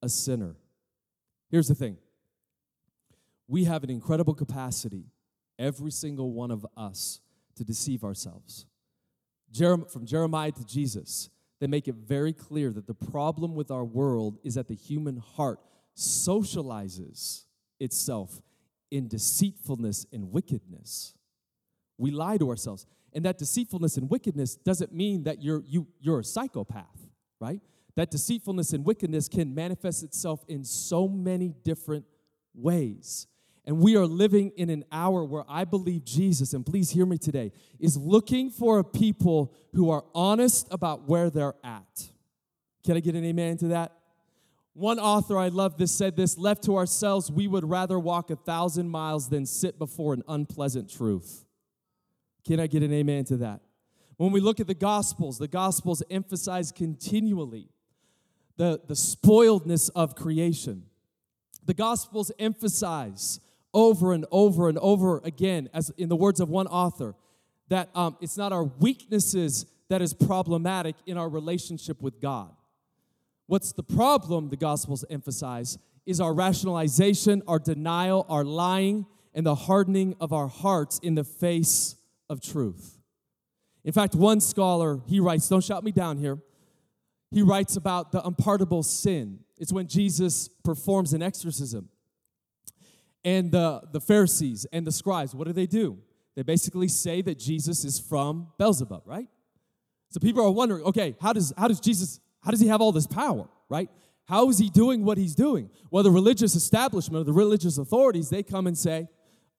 [0.01, 0.55] a sinner.
[1.49, 1.97] Here's the thing
[3.47, 5.05] we have an incredible capacity,
[5.59, 7.21] every single one of us,
[7.55, 8.65] to deceive ourselves.
[9.53, 11.29] From Jeremiah to Jesus,
[11.61, 15.17] they make it very clear that the problem with our world is that the human
[15.17, 15.59] heart
[15.95, 17.45] socializes
[17.79, 18.41] itself
[18.89, 21.13] in deceitfulness and wickedness.
[21.99, 22.87] We lie to ourselves.
[23.13, 27.07] And that deceitfulness and wickedness doesn't mean that you're, you, you're a psychopath,
[27.39, 27.61] right?
[27.95, 32.05] That deceitfulness and wickedness can manifest itself in so many different
[32.55, 33.27] ways.
[33.65, 37.17] And we are living in an hour where I believe Jesus, and please hear me
[37.17, 42.09] today, is looking for a people who are honest about where they're at.
[42.83, 43.91] Can I get an amen to that?
[44.73, 48.35] One author, I love this, said this left to ourselves, we would rather walk a
[48.35, 51.45] thousand miles than sit before an unpleasant truth.
[52.47, 53.61] Can I get an amen to that?
[54.17, 57.69] When we look at the Gospels, the Gospels emphasize continually
[58.57, 60.83] the, the spoiledness of creation.
[61.65, 63.39] The Gospels emphasize
[63.73, 67.15] over and over and over again, as in the words of one author,
[67.69, 72.51] that um, it's not our weaknesses that is problematic in our relationship with God.
[73.47, 79.55] What's the problem, the Gospels emphasize, is our rationalization, our denial, our lying, and the
[79.55, 81.95] hardening of our hearts in the face
[82.29, 82.97] of truth.
[83.83, 86.39] In fact, one scholar, he writes, don't shout me down here.
[87.31, 89.39] He writes about the unpardonable sin.
[89.57, 91.89] It's when Jesus performs an exorcism.
[93.23, 95.99] And the, the Pharisees and the scribes, what do they do?
[96.35, 99.27] They basically say that Jesus is from Beelzebub, right?
[100.09, 102.91] So people are wondering, okay, how does, how does Jesus how does he have all
[102.91, 103.89] this power, right?
[104.25, 105.69] How is he doing what he's doing?
[105.89, 109.07] Well, the religious establishment or the religious authorities, they come and say,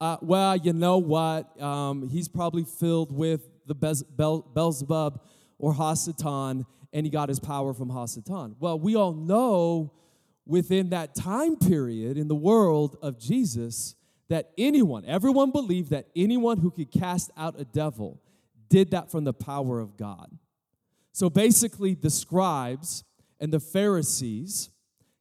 [0.00, 1.60] uh, well, you know what?
[1.62, 5.20] Um, he's probably filled with the Bez- Beelzebub
[5.58, 8.56] or Hasatan, and he got his power from Hasatan.
[8.58, 9.92] Well, we all know
[10.46, 13.94] within that time period in the world of Jesus
[14.28, 18.20] that anyone, everyone believed that anyone who could cast out a devil
[18.68, 20.38] did that from the power of God.
[21.12, 23.04] So basically, the scribes
[23.38, 24.70] and the Pharisees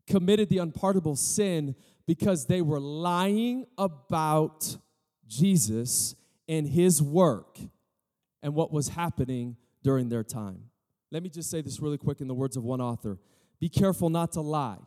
[0.07, 1.75] committed the unpardonable sin
[2.07, 4.77] because they were lying about
[5.27, 6.15] Jesus
[6.47, 7.59] and his work
[8.41, 10.63] and what was happening during their time.
[11.11, 13.19] Let me just say this really quick in the words of one author
[13.59, 14.79] Be careful not to lie,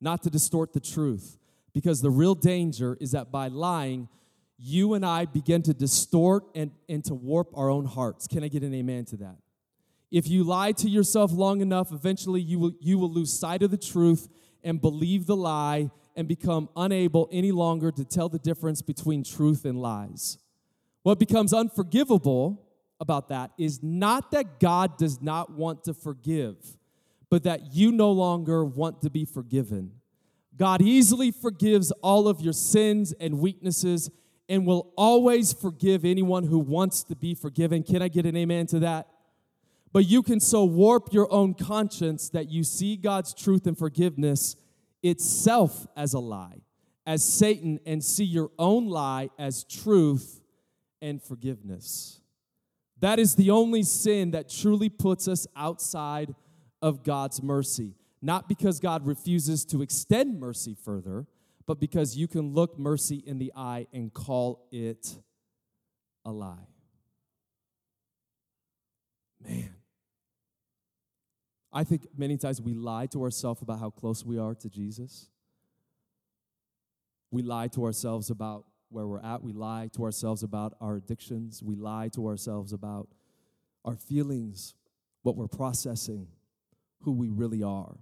[0.00, 1.38] not to distort the truth,
[1.72, 4.08] because the real danger is that by lying,
[4.58, 8.26] you and I begin to distort and, and to warp our own hearts.
[8.26, 9.36] Can I get an amen to that?
[10.10, 13.70] If you lie to yourself long enough, eventually you will, you will lose sight of
[13.70, 14.28] the truth
[14.64, 19.64] and believe the lie and become unable any longer to tell the difference between truth
[19.64, 20.38] and lies.
[21.02, 22.66] What becomes unforgivable
[23.00, 26.56] about that is not that God does not want to forgive,
[27.30, 29.92] but that you no longer want to be forgiven.
[30.56, 34.10] God easily forgives all of your sins and weaknesses
[34.48, 37.82] and will always forgive anyone who wants to be forgiven.
[37.82, 39.08] Can I get an amen to that?
[39.92, 44.56] But you can so warp your own conscience that you see God's truth and forgiveness
[45.02, 46.60] itself as a lie,
[47.06, 50.40] as Satan, and see your own lie as truth
[51.00, 52.20] and forgiveness.
[53.00, 56.34] That is the only sin that truly puts us outside
[56.82, 57.94] of God's mercy.
[58.20, 61.26] Not because God refuses to extend mercy further,
[61.66, 65.18] but because you can look mercy in the eye and call it
[66.24, 66.66] a lie.
[69.40, 69.74] Man.
[71.72, 75.28] I think many times we lie to ourselves about how close we are to Jesus.
[77.30, 79.42] We lie to ourselves about where we're at.
[79.42, 81.62] We lie to ourselves about our addictions.
[81.62, 83.08] We lie to ourselves about
[83.84, 84.74] our feelings,
[85.22, 86.28] what we're processing,
[87.02, 87.96] who we really are,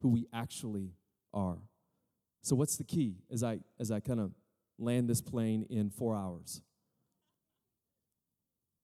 [0.00, 0.92] who we actually
[1.32, 1.58] are.
[2.42, 4.32] So what's the key as I as I kind of
[4.78, 6.60] land this plane in 4 hours?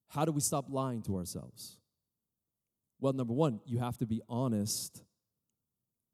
[0.08, 1.76] How do we stop lying to ourselves?
[3.00, 5.02] Well, number 1, you have to be honest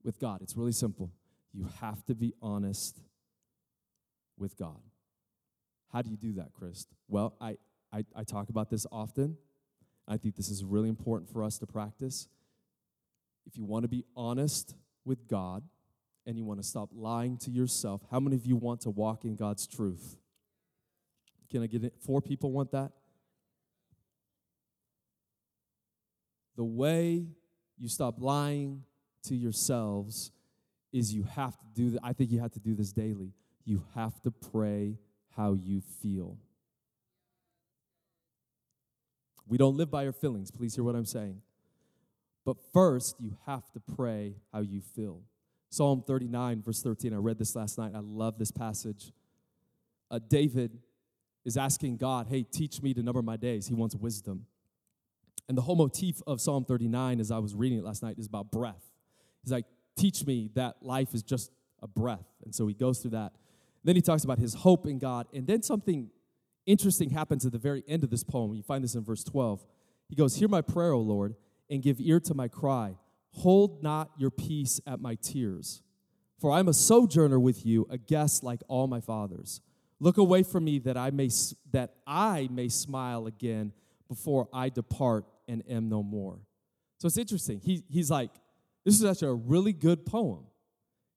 [0.03, 0.43] with God.
[0.43, 1.13] It's really simple.
[1.53, 3.01] You have to be honest
[4.37, 4.81] with God.
[5.93, 6.87] How do you do that, Chris?
[7.09, 7.57] Well, I,
[7.93, 9.37] I, I talk about this often.
[10.09, 12.29] I think this is really important for us to practice.
[13.47, 15.63] If you want to be honest with God
[16.27, 19.25] and you want to stop lying to yourself, how many of you want to walk
[19.25, 20.17] in God's truth?
[21.51, 21.95] Can I get it?
[22.05, 22.93] Four people want that?
[26.57, 27.27] The way
[27.79, 28.85] you stop lying
[29.25, 30.31] to yourselves
[30.93, 32.01] is you have to do that.
[32.05, 33.33] I think you have to do this daily.
[33.65, 34.99] You have to pray
[35.37, 36.39] how you feel.
[39.47, 40.51] We don't live by our feelings.
[40.51, 41.43] Please hear what I'm saying.
[42.45, 45.23] But first, you have to pray how you feel.
[45.71, 47.13] Psalm 39, verse 13.
[47.13, 47.93] I read this last night.
[47.95, 49.13] I love this passage.
[50.11, 50.79] Uh, David
[51.45, 53.67] is asking God, Hey, teach me to number my days.
[53.67, 54.47] He wants wisdom.
[55.49, 58.27] And the whole motif of Psalm 39, as I was reading it last night, is
[58.27, 58.91] about breath.
[59.43, 61.51] He's like, Teach me that life is just
[61.83, 62.27] a breath.
[62.45, 63.33] And so he goes through that.
[63.85, 65.27] Then he talks about his hope in God.
[65.33, 66.11] And then something
[66.67, 68.55] interesting happens at the very end of this poem.
[68.55, 69.65] You find this in verse 12.
[70.09, 71.35] He goes, Hear my prayer, O Lord,
[71.71, 72.97] and give ear to my cry.
[73.33, 75.83] Hold not your peace at my tears.
[76.39, 79.61] For I am a sojourner with you, a guest like all my fathers.
[80.01, 81.31] Look away from me that I may,
[81.73, 83.73] that I may smile again
[84.09, 86.39] before I depart and am no more.
[86.99, 87.61] So it's interesting.
[87.63, 88.31] He, he's like,
[88.85, 90.45] this is actually a really good poem.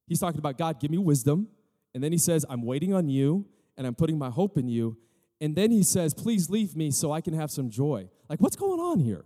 [0.07, 1.47] He's talking about God, give me wisdom.
[1.93, 3.45] And then he says, I'm waiting on you
[3.77, 4.97] and I'm putting my hope in you.
[5.39, 8.09] And then he says, Please leave me so I can have some joy.
[8.29, 9.25] Like, what's going on here?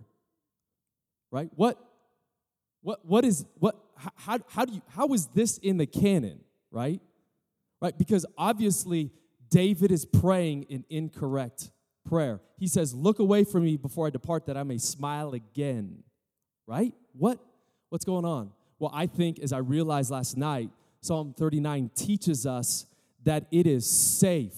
[1.32, 1.50] Right?
[1.56, 1.78] What,
[2.82, 6.40] what, what is, what, how, how do you, how is this in the canon?
[6.70, 7.00] Right?
[7.80, 7.96] Right?
[7.98, 9.10] Because obviously,
[9.48, 11.70] David is praying an incorrect
[12.06, 12.40] prayer.
[12.58, 16.04] He says, Look away from me before I depart that I may smile again.
[16.66, 16.94] Right?
[17.14, 17.40] What?
[17.88, 18.52] What's going on?
[18.78, 22.86] Well, I think as I realized last night, Psalm 39 teaches us
[23.24, 24.56] that it is safe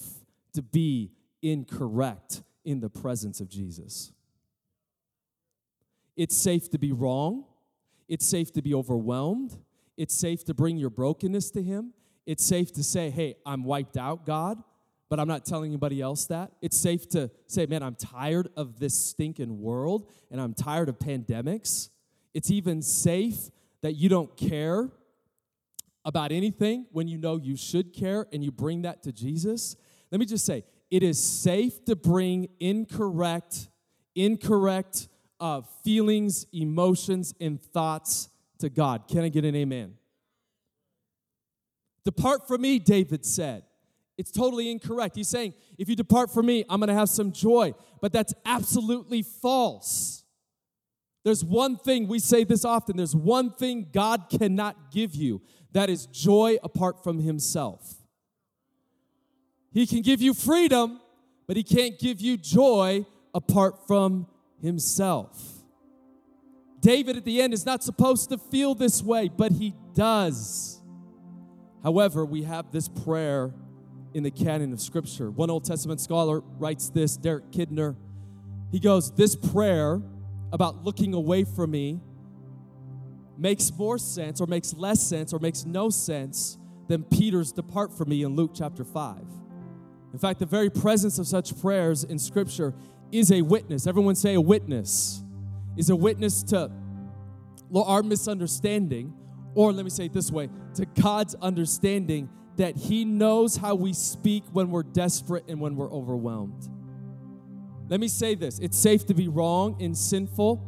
[0.53, 1.11] to be
[1.41, 4.11] incorrect in the presence of Jesus.
[6.15, 7.45] It's safe to be wrong.
[8.07, 9.57] It's safe to be overwhelmed.
[9.97, 11.93] It's safe to bring your brokenness to Him.
[12.25, 14.61] It's safe to say, hey, I'm wiped out, God,
[15.09, 16.51] but I'm not telling anybody else that.
[16.61, 20.97] It's safe to say, man, I'm tired of this stinking world and I'm tired of
[20.97, 21.89] pandemics.
[22.33, 23.49] It's even safe
[23.81, 24.89] that you don't care
[26.03, 29.75] about anything when you know you should care and you bring that to Jesus.
[30.11, 33.69] Let me just say, it is safe to bring incorrect,
[34.15, 35.07] incorrect
[35.39, 39.07] uh, feelings, emotions, and thoughts to God.
[39.07, 39.95] Can I get an amen?
[42.03, 43.63] Depart from me, David said.
[44.17, 45.15] It's totally incorrect.
[45.15, 47.73] He's saying, if you depart from me, I'm going to have some joy.
[48.01, 50.23] But that's absolutely false.
[51.25, 55.41] There's one thing, we say this often, there's one thing God cannot give you
[55.73, 57.95] that is joy apart from Himself.
[59.73, 61.01] He can give you freedom,
[61.47, 64.27] but He can't give you joy apart from
[64.65, 65.41] Himself.
[66.79, 70.81] David at the end is not supposed to feel this way, but he does.
[71.83, 73.53] However, we have this prayer
[74.13, 75.29] in the canon of Scripture.
[75.29, 77.95] One Old Testament scholar writes this, Derek Kidner.
[78.71, 80.01] He goes, This prayer
[80.51, 81.99] about looking away from me
[83.37, 86.57] makes more sense or makes less sense or makes no sense
[86.87, 89.17] than Peter's depart from me in Luke chapter 5.
[90.13, 92.73] In fact, the very presence of such prayers in Scripture
[93.11, 93.87] is a witness.
[93.87, 95.21] Everyone say a witness.
[95.77, 96.71] Is a witness to
[97.75, 99.13] our misunderstanding,
[99.53, 103.93] or let me say it this way to God's understanding that He knows how we
[103.93, 106.69] speak when we're desperate and when we're overwhelmed.
[107.89, 110.61] Let me say this it's safe to be wrong and sinful.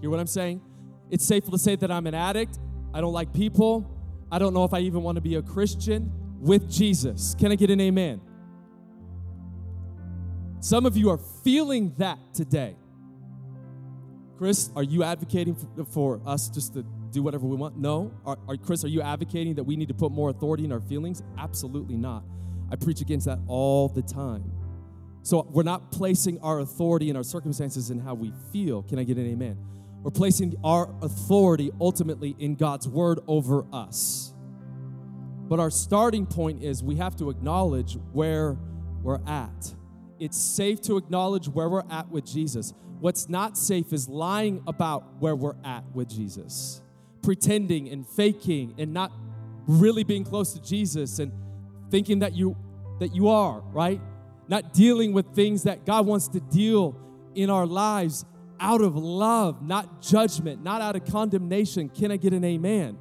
[0.00, 0.62] Hear what I'm saying?
[1.10, 2.58] It's safe to say that I'm an addict.
[2.94, 3.96] I don't like people.
[4.32, 6.10] I don't know if I even want to be a Christian
[6.40, 7.34] with Jesus.
[7.38, 8.20] Can I get an amen?
[10.60, 12.76] Some of you are feeling that today.
[14.36, 17.78] Chris, are you advocating for, for us just to do whatever we want?
[17.78, 18.12] No.
[18.26, 20.80] Are, are, Chris, are you advocating that we need to put more authority in our
[20.80, 21.22] feelings?
[21.38, 22.24] Absolutely not.
[22.70, 24.52] I preach against that all the time.
[25.22, 28.82] So we're not placing our authority in our circumstances and how we feel.
[28.82, 29.58] Can I get an amen?
[30.02, 34.34] We're placing our authority ultimately in God's word over us.
[35.48, 38.56] But our starting point is we have to acknowledge where
[39.02, 39.74] we're at.
[40.20, 42.74] It's safe to acknowledge where we're at with Jesus.
[43.00, 46.82] What's not safe is lying about where we're at with Jesus,
[47.22, 49.10] pretending and faking and not
[49.66, 51.32] really being close to Jesus and
[51.90, 52.56] thinking that you
[52.98, 54.00] that you are, right?
[54.46, 56.94] Not dealing with things that God wants to deal
[57.34, 58.26] in our lives
[58.60, 61.88] out of love, not judgment, not out of condemnation.
[61.88, 62.98] Can I get an amen?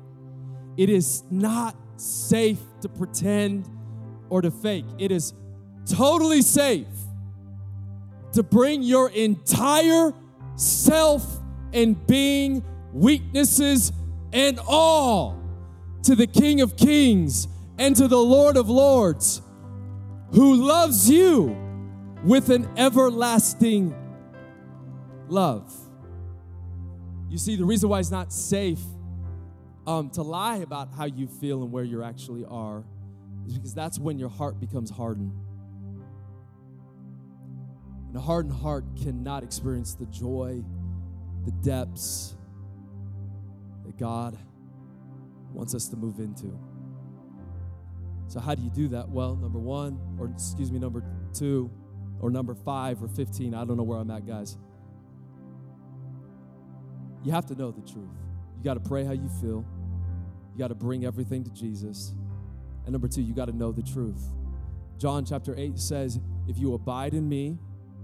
[0.78, 3.70] It is not safe to pretend
[4.30, 4.86] or to fake.
[4.98, 5.34] It is
[5.86, 6.88] totally safe
[8.34, 10.14] to bring your entire
[10.56, 11.40] self
[11.74, 12.64] and being,
[12.94, 13.92] weaknesses,
[14.34, 15.42] and all
[16.04, 19.42] to the King of Kings and to the Lord of Lords,
[20.34, 21.56] who loves you
[22.24, 23.96] with an everlasting
[25.28, 25.74] love.
[27.30, 28.82] You see, the reason why it's not safe
[29.88, 32.84] um, to lie about how you feel and where you actually are
[33.48, 35.32] is because that's when your heart becomes hardened.
[38.10, 40.64] And a hardened heart cannot experience the joy,
[41.46, 42.36] the depths
[43.86, 44.38] that God
[45.54, 46.60] wants us to move into.
[48.28, 49.10] So, how do you do that?
[49.10, 51.04] Well, number one, or excuse me, number
[51.34, 51.72] two,
[52.20, 54.58] or number five, or 15, I don't know where I'm at, guys.
[57.24, 58.10] You have to know the truth.
[58.58, 59.64] You got to pray how you feel,
[60.54, 62.14] you got to bring everything to Jesus.
[62.86, 64.24] And number two, you got to know the truth.
[64.98, 67.58] John chapter 8 says, If you abide in me,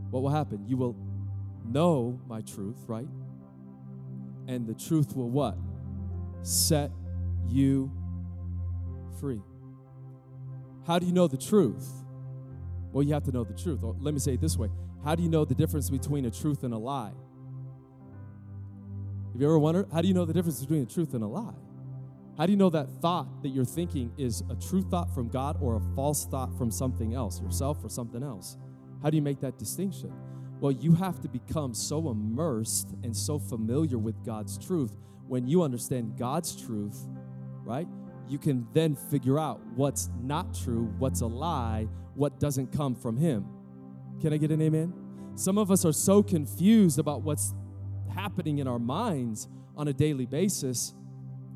[0.09, 0.65] what will happen?
[0.67, 0.95] You will
[1.65, 3.07] know my truth, right?
[4.47, 5.57] And the truth will what?
[6.43, 6.91] Set
[7.47, 7.91] you
[9.19, 9.41] free.
[10.85, 11.87] How do you know the truth?
[12.91, 13.83] Well, you have to know the truth.
[13.83, 14.69] Or let me say it this way
[15.03, 17.11] How do you know the difference between a truth and a lie?
[19.33, 19.87] Have you ever wondered?
[19.91, 21.55] How do you know the difference between a truth and a lie?
[22.37, 25.57] How do you know that thought that you're thinking is a true thought from God
[25.61, 28.57] or a false thought from something else, yourself or something else?
[29.01, 30.13] How do you make that distinction?
[30.59, 34.95] Well, you have to become so immersed and so familiar with God's truth.
[35.27, 36.97] When you understand God's truth,
[37.63, 37.87] right,
[38.27, 43.17] you can then figure out what's not true, what's a lie, what doesn't come from
[43.17, 43.45] Him.
[44.21, 44.93] Can I get an amen?
[45.35, 47.53] Some of us are so confused about what's
[48.13, 50.93] happening in our minds on a daily basis.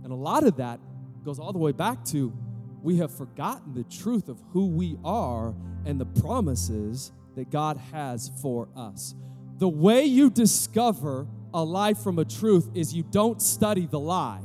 [0.03, 0.79] And a lot of that
[1.23, 2.33] goes all the way back to
[2.81, 5.53] we have forgotten the truth of who we are
[5.85, 9.15] and the promises that God has for us.
[9.59, 14.41] The way you discover a lie from a truth is you don't study the lie.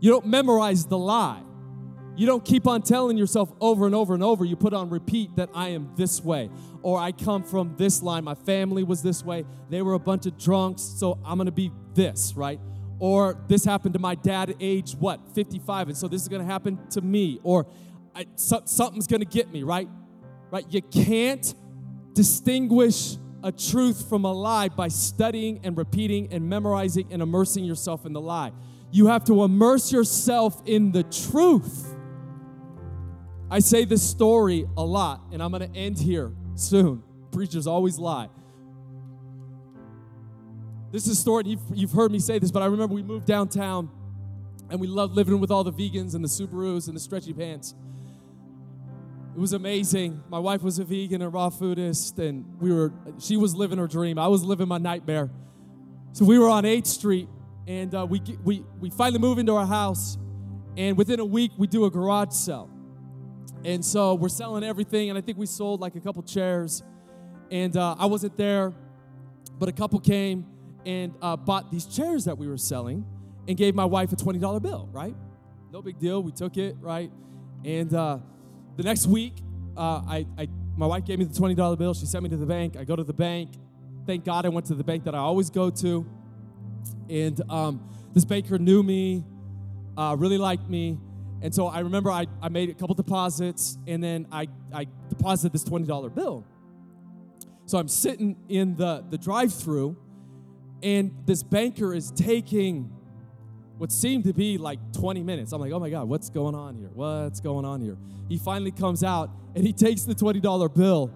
[0.00, 1.42] You don't memorize the lie.
[2.16, 4.44] You don't keep on telling yourself over and over and over.
[4.44, 6.50] You put on repeat that I am this way,
[6.82, 8.24] or I come from this line.
[8.24, 9.44] My family was this way.
[9.70, 12.60] They were a bunch of drunks, so I'm gonna be this, right?
[12.98, 16.78] Or this happened to my dad age what, 55, and so this is gonna happen
[16.90, 17.38] to me.
[17.44, 17.66] Or
[18.14, 19.88] I, so, something's gonna get me, right?
[20.50, 20.66] Right?
[20.68, 21.54] You can't
[22.14, 28.06] distinguish a truth from a lie by studying and repeating and memorizing and immersing yourself
[28.06, 28.52] in the lie.
[28.90, 31.94] You have to immerse yourself in the truth.
[33.50, 37.02] I say this story a lot, and I'm gonna end here soon.
[37.32, 38.28] Preachers always lie.
[40.92, 43.26] This is a story, you've, you've heard me say this, but I remember we moved
[43.26, 43.90] downtown
[44.68, 47.74] and we loved living with all the vegans and the Subarus and the stretchy pants.
[49.34, 50.22] It was amazing.
[50.28, 53.86] My wife was a vegan and raw foodist, and we were, she was living her
[53.86, 54.18] dream.
[54.18, 55.30] I was living my nightmare.
[56.12, 57.28] So we were on 8th Street,
[57.66, 60.18] and uh, we, we, we finally move into our house,
[60.76, 62.68] and within a week, we do a garage sale.
[63.64, 66.82] And so we're selling everything, and I think we sold like a couple chairs.
[67.50, 68.74] And uh, I wasn't there,
[69.58, 70.46] but a couple came
[70.84, 73.06] and uh, bought these chairs that we were selling
[73.48, 75.14] and gave my wife a $20 bill, right?
[75.70, 76.22] No big deal.
[76.22, 77.10] We took it, right?
[77.64, 78.18] And uh,
[78.76, 79.34] the next week,
[79.76, 81.94] uh, I, I, my wife gave me the $20 bill.
[81.94, 82.76] She sent me to the bank.
[82.76, 83.50] I go to the bank.
[84.06, 86.06] Thank God I went to the bank that I always go to.
[87.08, 89.24] And um, this banker knew me,
[89.96, 90.98] uh, really liked me.
[91.42, 95.52] And so I remember I, I made a couple deposits and then I, I deposited
[95.52, 96.46] this $20 bill.
[97.66, 99.96] So I'm sitting in the, the drive through
[100.82, 102.92] and this banker is taking
[103.78, 105.52] what seemed to be like 20 minutes.
[105.52, 106.90] I'm like, oh my God, what's going on here?
[106.92, 107.96] What's going on here?
[108.28, 111.12] He finally comes out and he takes the $20 bill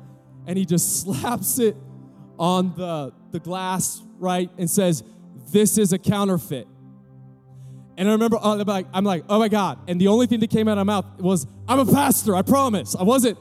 [0.47, 1.77] and he just slaps it
[2.39, 4.51] on the, the glass, right?
[4.59, 5.03] And says,
[5.53, 6.67] This is a counterfeit.
[7.99, 9.79] And I remember, uh, I'm like, I'm like, oh my God.
[9.89, 12.43] And the only thing that came out of my mouth was, I'm a pastor, I
[12.43, 12.95] promise.
[12.95, 13.39] I wasn't.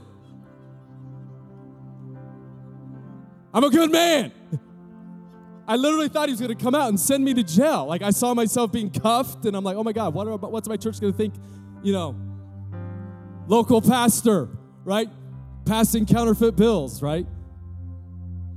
[3.54, 4.32] I'm a good man.
[5.68, 7.86] I literally thought he was going to come out and send me to jail.
[7.86, 10.70] Like I saw myself being cuffed, and I'm like, oh my God, what are, what's
[10.70, 11.34] my church going to think?
[11.82, 12.16] You know,
[13.48, 14.50] local pastor,
[14.84, 15.10] right?
[15.66, 17.26] Passing counterfeit bills, right?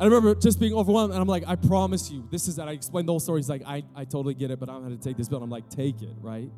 [0.00, 2.68] I remember just being overwhelmed, and I'm like, I promise you, this is that.
[2.68, 3.40] I explained the whole story.
[3.40, 5.38] He's like, I, I totally get it, but I'm going to take this bill.
[5.38, 6.50] And I'm like, take it, right?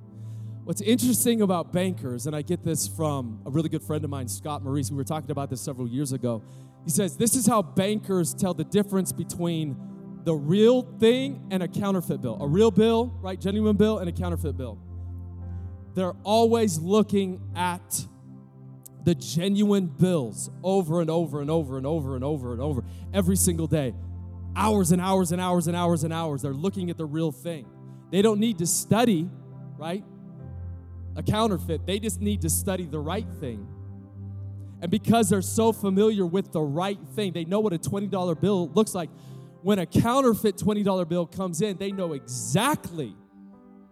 [0.64, 4.28] What's interesting about bankers, and I get this from a really good friend of mine,
[4.28, 6.42] Scott Maurice, we were talking about this several years ago.
[6.84, 9.76] He says, This is how bankers tell the difference between
[10.24, 12.38] the real thing and a counterfeit bill.
[12.40, 13.40] A real bill, right?
[13.40, 14.78] Genuine bill and a counterfeit bill.
[15.94, 18.06] They're always looking at
[19.04, 23.36] the genuine bills over and over and over and over and over and over every
[23.36, 23.94] single day.
[24.54, 26.42] Hours and hours and hours and hours and hours.
[26.42, 27.66] They're looking at the real thing.
[28.10, 29.30] They don't need to study,
[29.78, 30.04] right?
[31.16, 31.86] A counterfeit.
[31.86, 33.66] They just need to study the right thing.
[34.82, 38.68] And because they're so familiar with the right thing, they know what a $20 bill
[38.70, 39.10] looks like.
[39.62, 43.14] When a counterfeit $20 bill comes in, they know exactly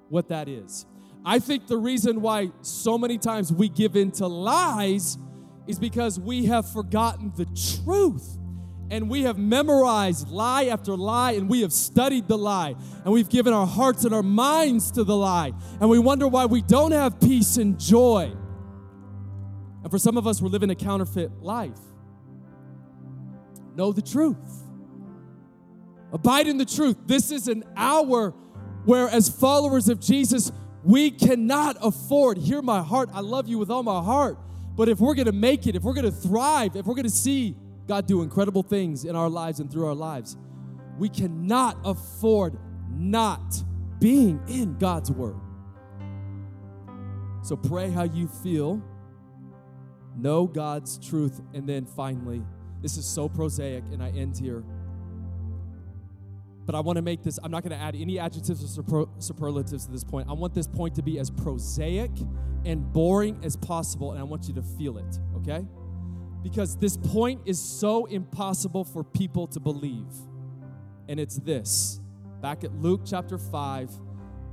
[0.08, 0.86] what that is.
[1.24, 5.18] I think the reason why so many times we give in to lies
[5.66, 7.44] is because we have forgotten the
[7.84, 8.38] truth.
[8.90, 13.28] And we have memorized lie after lie, and we have studied the lie, and we've
[13.28, 15.52] given our hearts and our minds to the lie.
[15.78, 18.32] And we wonder why we don't have peace and joy.
[19.82, 21.78] And for some of us, we're living a counterfeit life.
[23.74, 24.67] Know the truth.
[26.12, 26.96] Abide in the truth.
[27.06, 28.30] This is an hour
[28.84, 30.50] where, as followers of Jesus,
[30.82, 34.38] we cannot afford, hear my heart, I love you with all my heart.
[34.76, 37.56] But if we're gonna make it, if we're gonna thrive, if we're gonna see
[37.86, 40.36] God do incredible things in our lives and through our lives,
[40.98, 42.56] we cannot afford
[42.90, 43.62] not
[43.98, 45.36] being in God's Word.
[47.42, 48.82] So pray how you feel,
[50.16, 52.42] know God's truth, and then finally,
[52.80, 54.64] this is so prosaic, and I end here
[56.68, 59.06] but I want to make this, I'm not going to add any adjectives or super,
[59.20, 60.28] superlatives to this point.
[60.28, 62.10] I want this point to be as prosaic
[62.66, 65.66] and boring as possible, and I want you to feel it, okay?
[66.42, 70.12] Because this point is so impossible for people to believe.
[71.08, 72.00] And it's this
[72.42, 73.90] back at Luke chapter 5,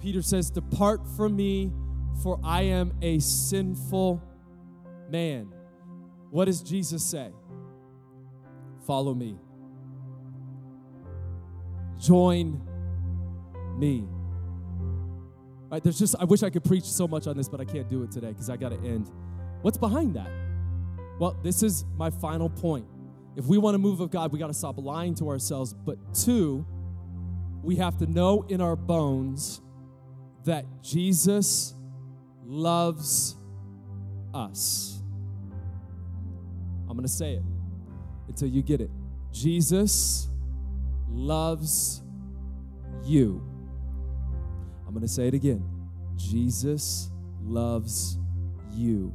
[0.01, 1.74] Peter says, Depart from me,
[2.24, 4.24] for I am a sinful
[5.09, 5.53] man.
[6.32, 7.34] What does Jesus say?
[8.86, 9.38] Follow me
[11.99, 12.61] join
[13.77, 14.07] me.
[15.69, 17.89] Right, there's just, I wish I could preach so much on this, but I can't
[17.89, 19.09] do it today because I got to end.
[19.61, 20.29] What's behind that?
[21.19, 22.85] Well, this is my final point.
[23.35, 25.73] If we want to move of God, we got to stop lying to ourselves.
[25.73, 26.65] But two,
[27.63, 29.61] we have to know in our bones
[30.45, 31.73] that Jesus
[32.45, 33.35] loves
[34.33, 35.01] us.
[36.87, 37.43] I'm going to say it
[38.27, 38.91] until you get it.
[39.31, 40.29] Jesus
[41.16, 42.03] loves
[43.03, 43.41] you.
[44.86, 45.63] I'm going to say it again.
[46.16, 47.09] Jesus
[47.41, 48.18] loves
[48.72, 49.13] you.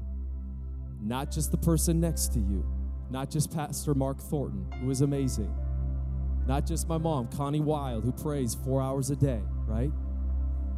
[1.02, 2.66] Not just the person next to you,
[3.10, 5.54] not just Pastor Mark Thornton, who is amazing,
[6.46, 9.90] not just my mom, Connie Wilde, who prays four hours a day, right?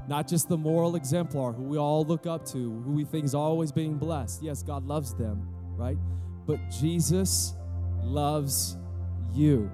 [0.08, 3.34] Not just the moral exemplar who we all look up to, who we think is
[3.34, 4.42] always being blessed.
[4.42, 5.46] Yes, God loves them,
[5.76, 5.96] right?
[6.46, 7.54] But Jesus
[8.02, 8.76] loves
[9.32, 9.70] you.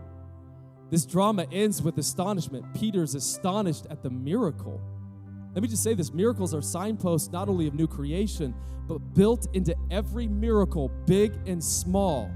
[0.90, 2.64] This drama ends with astonishment.
[2.74, 4.80] Peter's astonished at the miracle.
[5.54, 8.54] Let me just say this miracles are signposts not only of new creation,
[8.86, 12.30] but built into every miracle, big and small,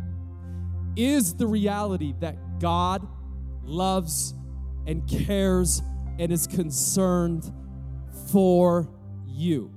[0.96, 3.06] is the reality that God
[3.64, 4.34] loves
[4.86, 5.82] and cares
[6.18, 7.50] and is concerned
[8.30, 8.88] for
[9.26, 9.72] you.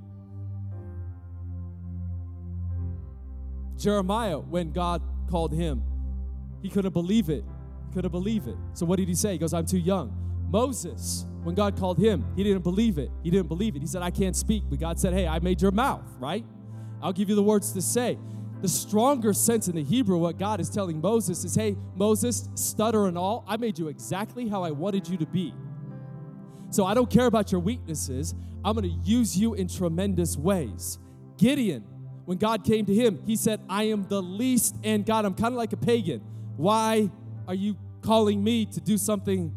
[3.78, 5.84] Jeremiah, when God called him,
[6.62, 7.46] he couldn't believe it
[7.96, 8.58] couldn't believe it.
[8.74, 9.32] So what did he say?
[9.32, 10.14] He goes, I'm too young.
[10.50, 13.10] Moses, when God called him, he didn't believe it.
[13.24, 13.80] He didn't believe it.
[13.80, 14.64] He said, I can't speak.
[14.70, 16.46] But God said, Hey, I made your mouth, right?
[17.02, 18.20] I'll give you the words to say.
[18.62, 23.08] The stronger sense in the Hebrew, what God is telling Moses is, Hey, Moses, stutter
[23.08, 25.54] and all, I made you exactly how I wanted you to be.
[26.70, 28.36] So I don't care about your weaknesses.
[28.66, 31.00] I'm going to use you in tremendous ways.
[31.38, 31.86] Gideon,
[32.26, 35.54] when God came to him, he said, I am the least, and God, I'm kind
[35.54, 36.20] of like a pagan.
[36.58, 37.10] Why
[37.48, 39.52] are you calling me to do something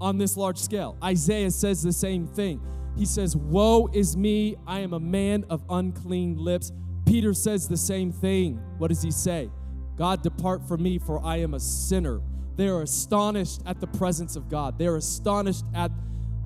[0.00, 0.96] on this large scale.
[1.02, 2.60] Isaiah says the same thing.
[2.96, 6.72] He says, Woe is me, I am a man of unclean lips.
[7.06, 8.60] Peter says the same thing.
[8.78, 9.50] What does he say?
[9.96, 12.20] God, depart from me, for I am a sinner.
[12.56, 14.78] They are astonished at the presence of God.
[14.78, 15.90] They're astonished at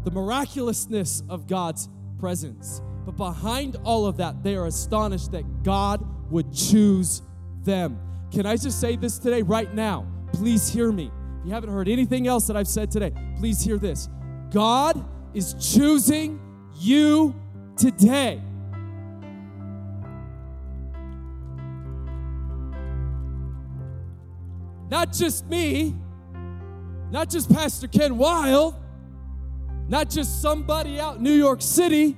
[0.05, 1.89] the miraculousness of God's
[2.19, 2.81] presence.
[3.05, 7.23] But behind all of that, they are astonished that God would choose
[7.65, 7.99] them.
[8.31, 10.07] Can I just say this today, right now?
[10.33, 11.11] Please hear me.
[11.43, 14.09] If you haven't heard anything else that I've said today, please hear this.
[14.53, 16.41] God is choosing
[16.79, 17.35] you
[17.77, 18.41] today.
[24.89, 25.97] Not just me,
[27.11, 28.77] not just Pastor Ken Wilde,
[29.89, 32.17] not just somebody out in New York City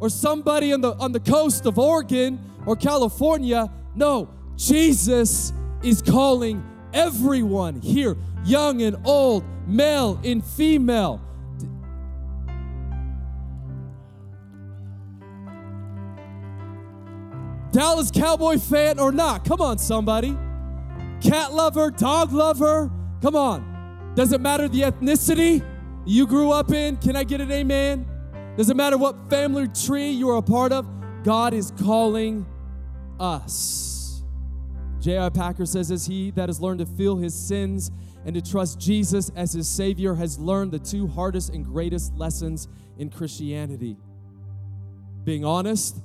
[0.00, 3.70] or somebody on the, on the coast of Oregon or California.
[3.94, 5.52] No, Jesus
[5.84, 8.16] is calling everyone here,
[8.48, 11.20] young and old, male and female.
[17.70, 20.36] Dallas Cowboy fan or not, come on, somebody.
[21.20, 22.90] Cat lover, dog lover,
[23.20, 24.12] come on.
[24.14, 25.62] Doesn't matter the ethnicity
[26.06, 26.96] you grew up in.
[26.96, 28.06] Can I get an amen?
[28.56, 30.88] Doesn't matter what family tree you are a part of,
[31.22, 32.46] God is calling
[33.20, 34.24] us.
[35.00, 35.28] J.I.
[35.28, 37.90] Packer says, As he that has learned to feel his sins
[38.24, 42.68] and to trust Jesus as his Savior has learned the two hardest and greatest lessons
[42.98, 43.96] in Christianity
[45.24, 46.00] being honest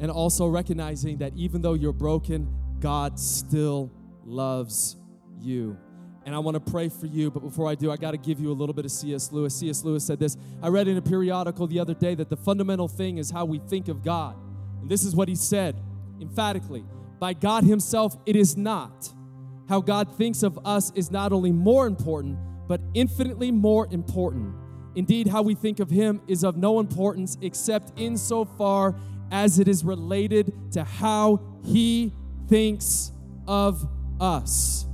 [0.00, 2.48] and also recognizing that even though you're broken,
[2.80, 3.90] God still
[4.24, 4.96] loves
[5.40, 5.78] you
[6.26, 7.30] and I want to pray for you.
[7.30, 9.30] But before I do, I got to give you a little bit of C.S.
[9.30, 9.54] Lewis.
[9.54, 9.84] C.S.
[9.84, 13.18] Lewis said this I read in a periodical the other day that the fundamental thing
[13.18, 14.36] is how we think of God.
[14.82, 15.80] And this is what he said
[16.20, 16.84] emphatically
[17.20, 19.08] By God Himself, it is not.
[19.68, 22.38] How God thinks of us is not only more important,
[22.68, 24.54] but infinitely more important.
[24.94, 28.94] Indeed, how we think of Him is of no importance except insofar
[29.30, 32.12] as it is related to how He
[32.48, 33.12] thinks
[33.46, 33.86] of
[34.20, 34.86] us.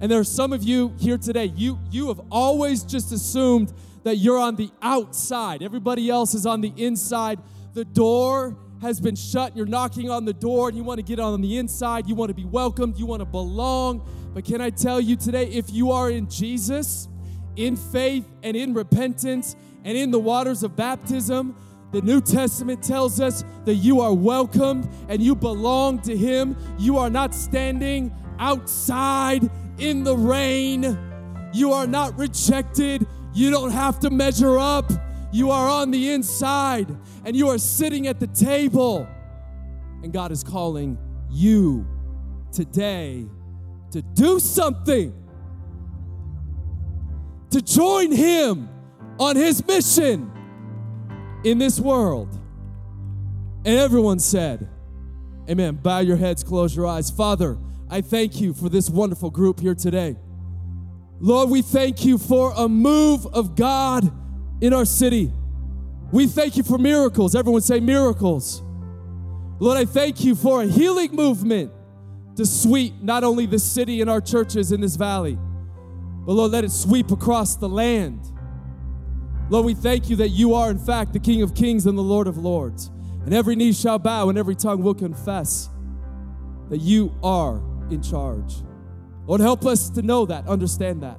[0.00, 3.72] And there are some of you here today, you, you have always just assumed
[4.02, 5.62] that you're on the outside.
[5.62, 7.40] Everybody else is on the inside.
[7.72, 9.56] The door has been shut.
[9.56, 12.08] You're knocking on the door and you want to get on the inside.
[12.08, 12.98] You want to be welcomed.
[12.98, 14.06] You want to belong.
[14.34, 17.08] But can I tell you today, if you are in Jesus,
[17.56, 21.56] in faith and in repentance and in the waters of baptism,
[21.92, 26.56] the New Testament tells us that you are welcomed and you belong to Him.
[26.78, 29.48] You are not standing outside
[29.78, 30.98] in the rain.
[31.54, 33.06] You are not rejected.
[33.32, 34.90] You don't have to measure up.
[35.32, 39.08] You are on the inside and you are sitting at the table.
[40.02, 40.98] And God is calling
[41.30, 41.86] you
[42.52, 43.26] today
[43.90, 45.12] to do something,
[47.50, 48.68] to join Him
[49.18, 50.30] on His mission
[51.44, 52.32] in this world.
[53.64, 54.68] And everyone said,
[55.48, 55.76] Amen.
[55.76, 57.10] Bow your heads, close your eyes.
[57.10, 57.56] Father,
[57.88, 60.16] I thank you for this wonderful group here today.
[61.20, 64.12] Lord, we thank you for a move of God
[64.60, 65.32] in our city.
[66.12, 67.34] We thank you for miracles.
[67.34, 68.62] Everyone say miracles.
[69.58, 71.72] Lord, I thank you for a healing movement
[72.36, 75.38] to sweep not only the city and our churches in this valley,
[76.26, 78.20] but Lord, let it sweep across the land.
[79.48, 82.02] Lord, we thank you that you are, in fact, the King of Kings and the
[82.02, 82.90] Lord of Lords.
[83.24, 85.68] And every knee shall bow and every tongue will confess
[86.68, 88.54] that you are in charge.
[89.26, 91.18] Lord, help us to know that, understand that.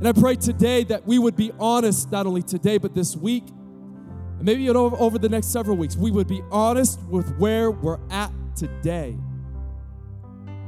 [0.00, 3.44] And I pray today that we would be honest, not only today, but this week,
[3.46, 8.32] and maybe over, the next several weeks, we would be honest with where we're at
[8.56, 9.14] today.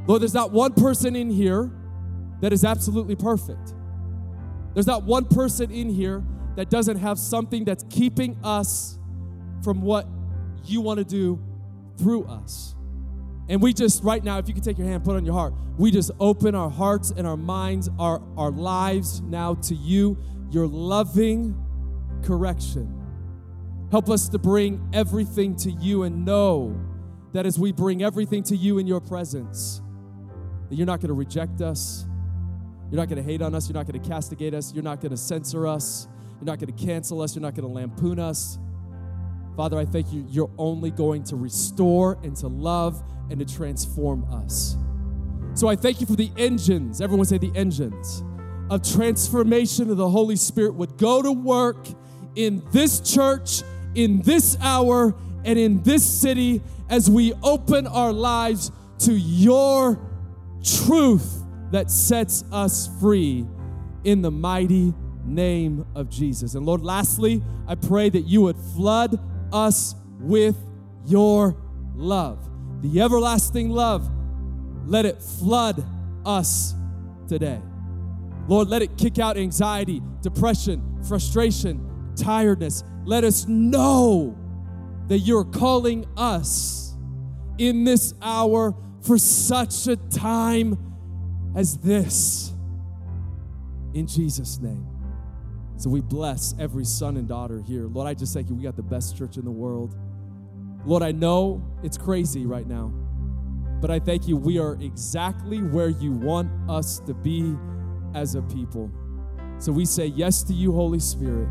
[0.06, 1.70] Lord, there's not one person in here
[2.42, 3.72] that is absolutely perfect.
[4.74, 6.22] There's not one person in here
[6.56, 8.98] that doesn't have something that's keeping us
[9.64, 10.06] from what
[10.64, 11.42] you want to do
[11.96, 12.74] through us.
[13.48, 15.54] And we just, right now, if you could take your hand, put on your heart,
[15.76, 20.16] we just open our hearts and our minds, our, our lives now to you,
[20.50, 21.54] your loving
[22.22, 22.98] correction.
[23.90, 26.80] Help us to bring everything to you and know
[27.32, 29.82] that as we bring everything to you in your presence,
[30.68, 32.06] that you're not going to reject us.
[32.90, 33.68] You're not going to hate on us.
[33.68, 34.72] You're not going to castigate us.
[34.72, 36.06] You're not going to censor us.
[36.40, 37.34] You're not going to cancel us.
[37.34, 38.58] You're not going to lampoon us.
[39.56, 40.24] Father, I thank you.
[40.28, 44.76] You're only going to restore and to love and to transform us.
[45.54, 48.22] So I thank you for the engines, everyone say the engines,
[48.70, 51.86] of transformation of the Holy Spirit would go to work
[52.34, 53.62] in this church,
[53.94, 60.00] in this hour, and in this city as we open our lives to your
[60.64, 63.46] truth that sets us free
[64.04, 64.94] in the mighty
[65.24, 66.54] name of Jesus.
[66.54, 69.18] And Lord, lastly, I pray that you would flood
[69.52, 70.56] us with
[71.06, 71.56] your
[71.94, 72.48] love
[72.82, 74.10] the everlasting love,
[74.86, 75.84] let it flood
[76.26, 76.74] us
[77.28, 77.60] today.
[78.48, 82.82] Lord, let it kick out anxiety, depression, frustration, tiredness.
[83.04, 84.36] Let us know
[85.06, 86.96] that you're calling us
[87.58, 90.76] in this hour for such a time
[91.54, 92.52] as this.
[93.94, 94.91] In Jesus' name.
[95.82, 97.88] So we bless every son and daughter here.
[97.88, 98.54] Lord, I just thank you.
[98.54, 99.96] We got the best church in the world.
[100.86, 102.92] Lord, I know it's crazy right now,
[103.80, 104.36] but I thank you.
[104.36, 107.56] We are exactly where you want us to be
[108.14, 108.92] as a people.
[109.58, 111.48] So we say yes to you, Holy Spirit.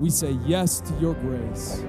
[0.00, 1.84] We say yes to your grace.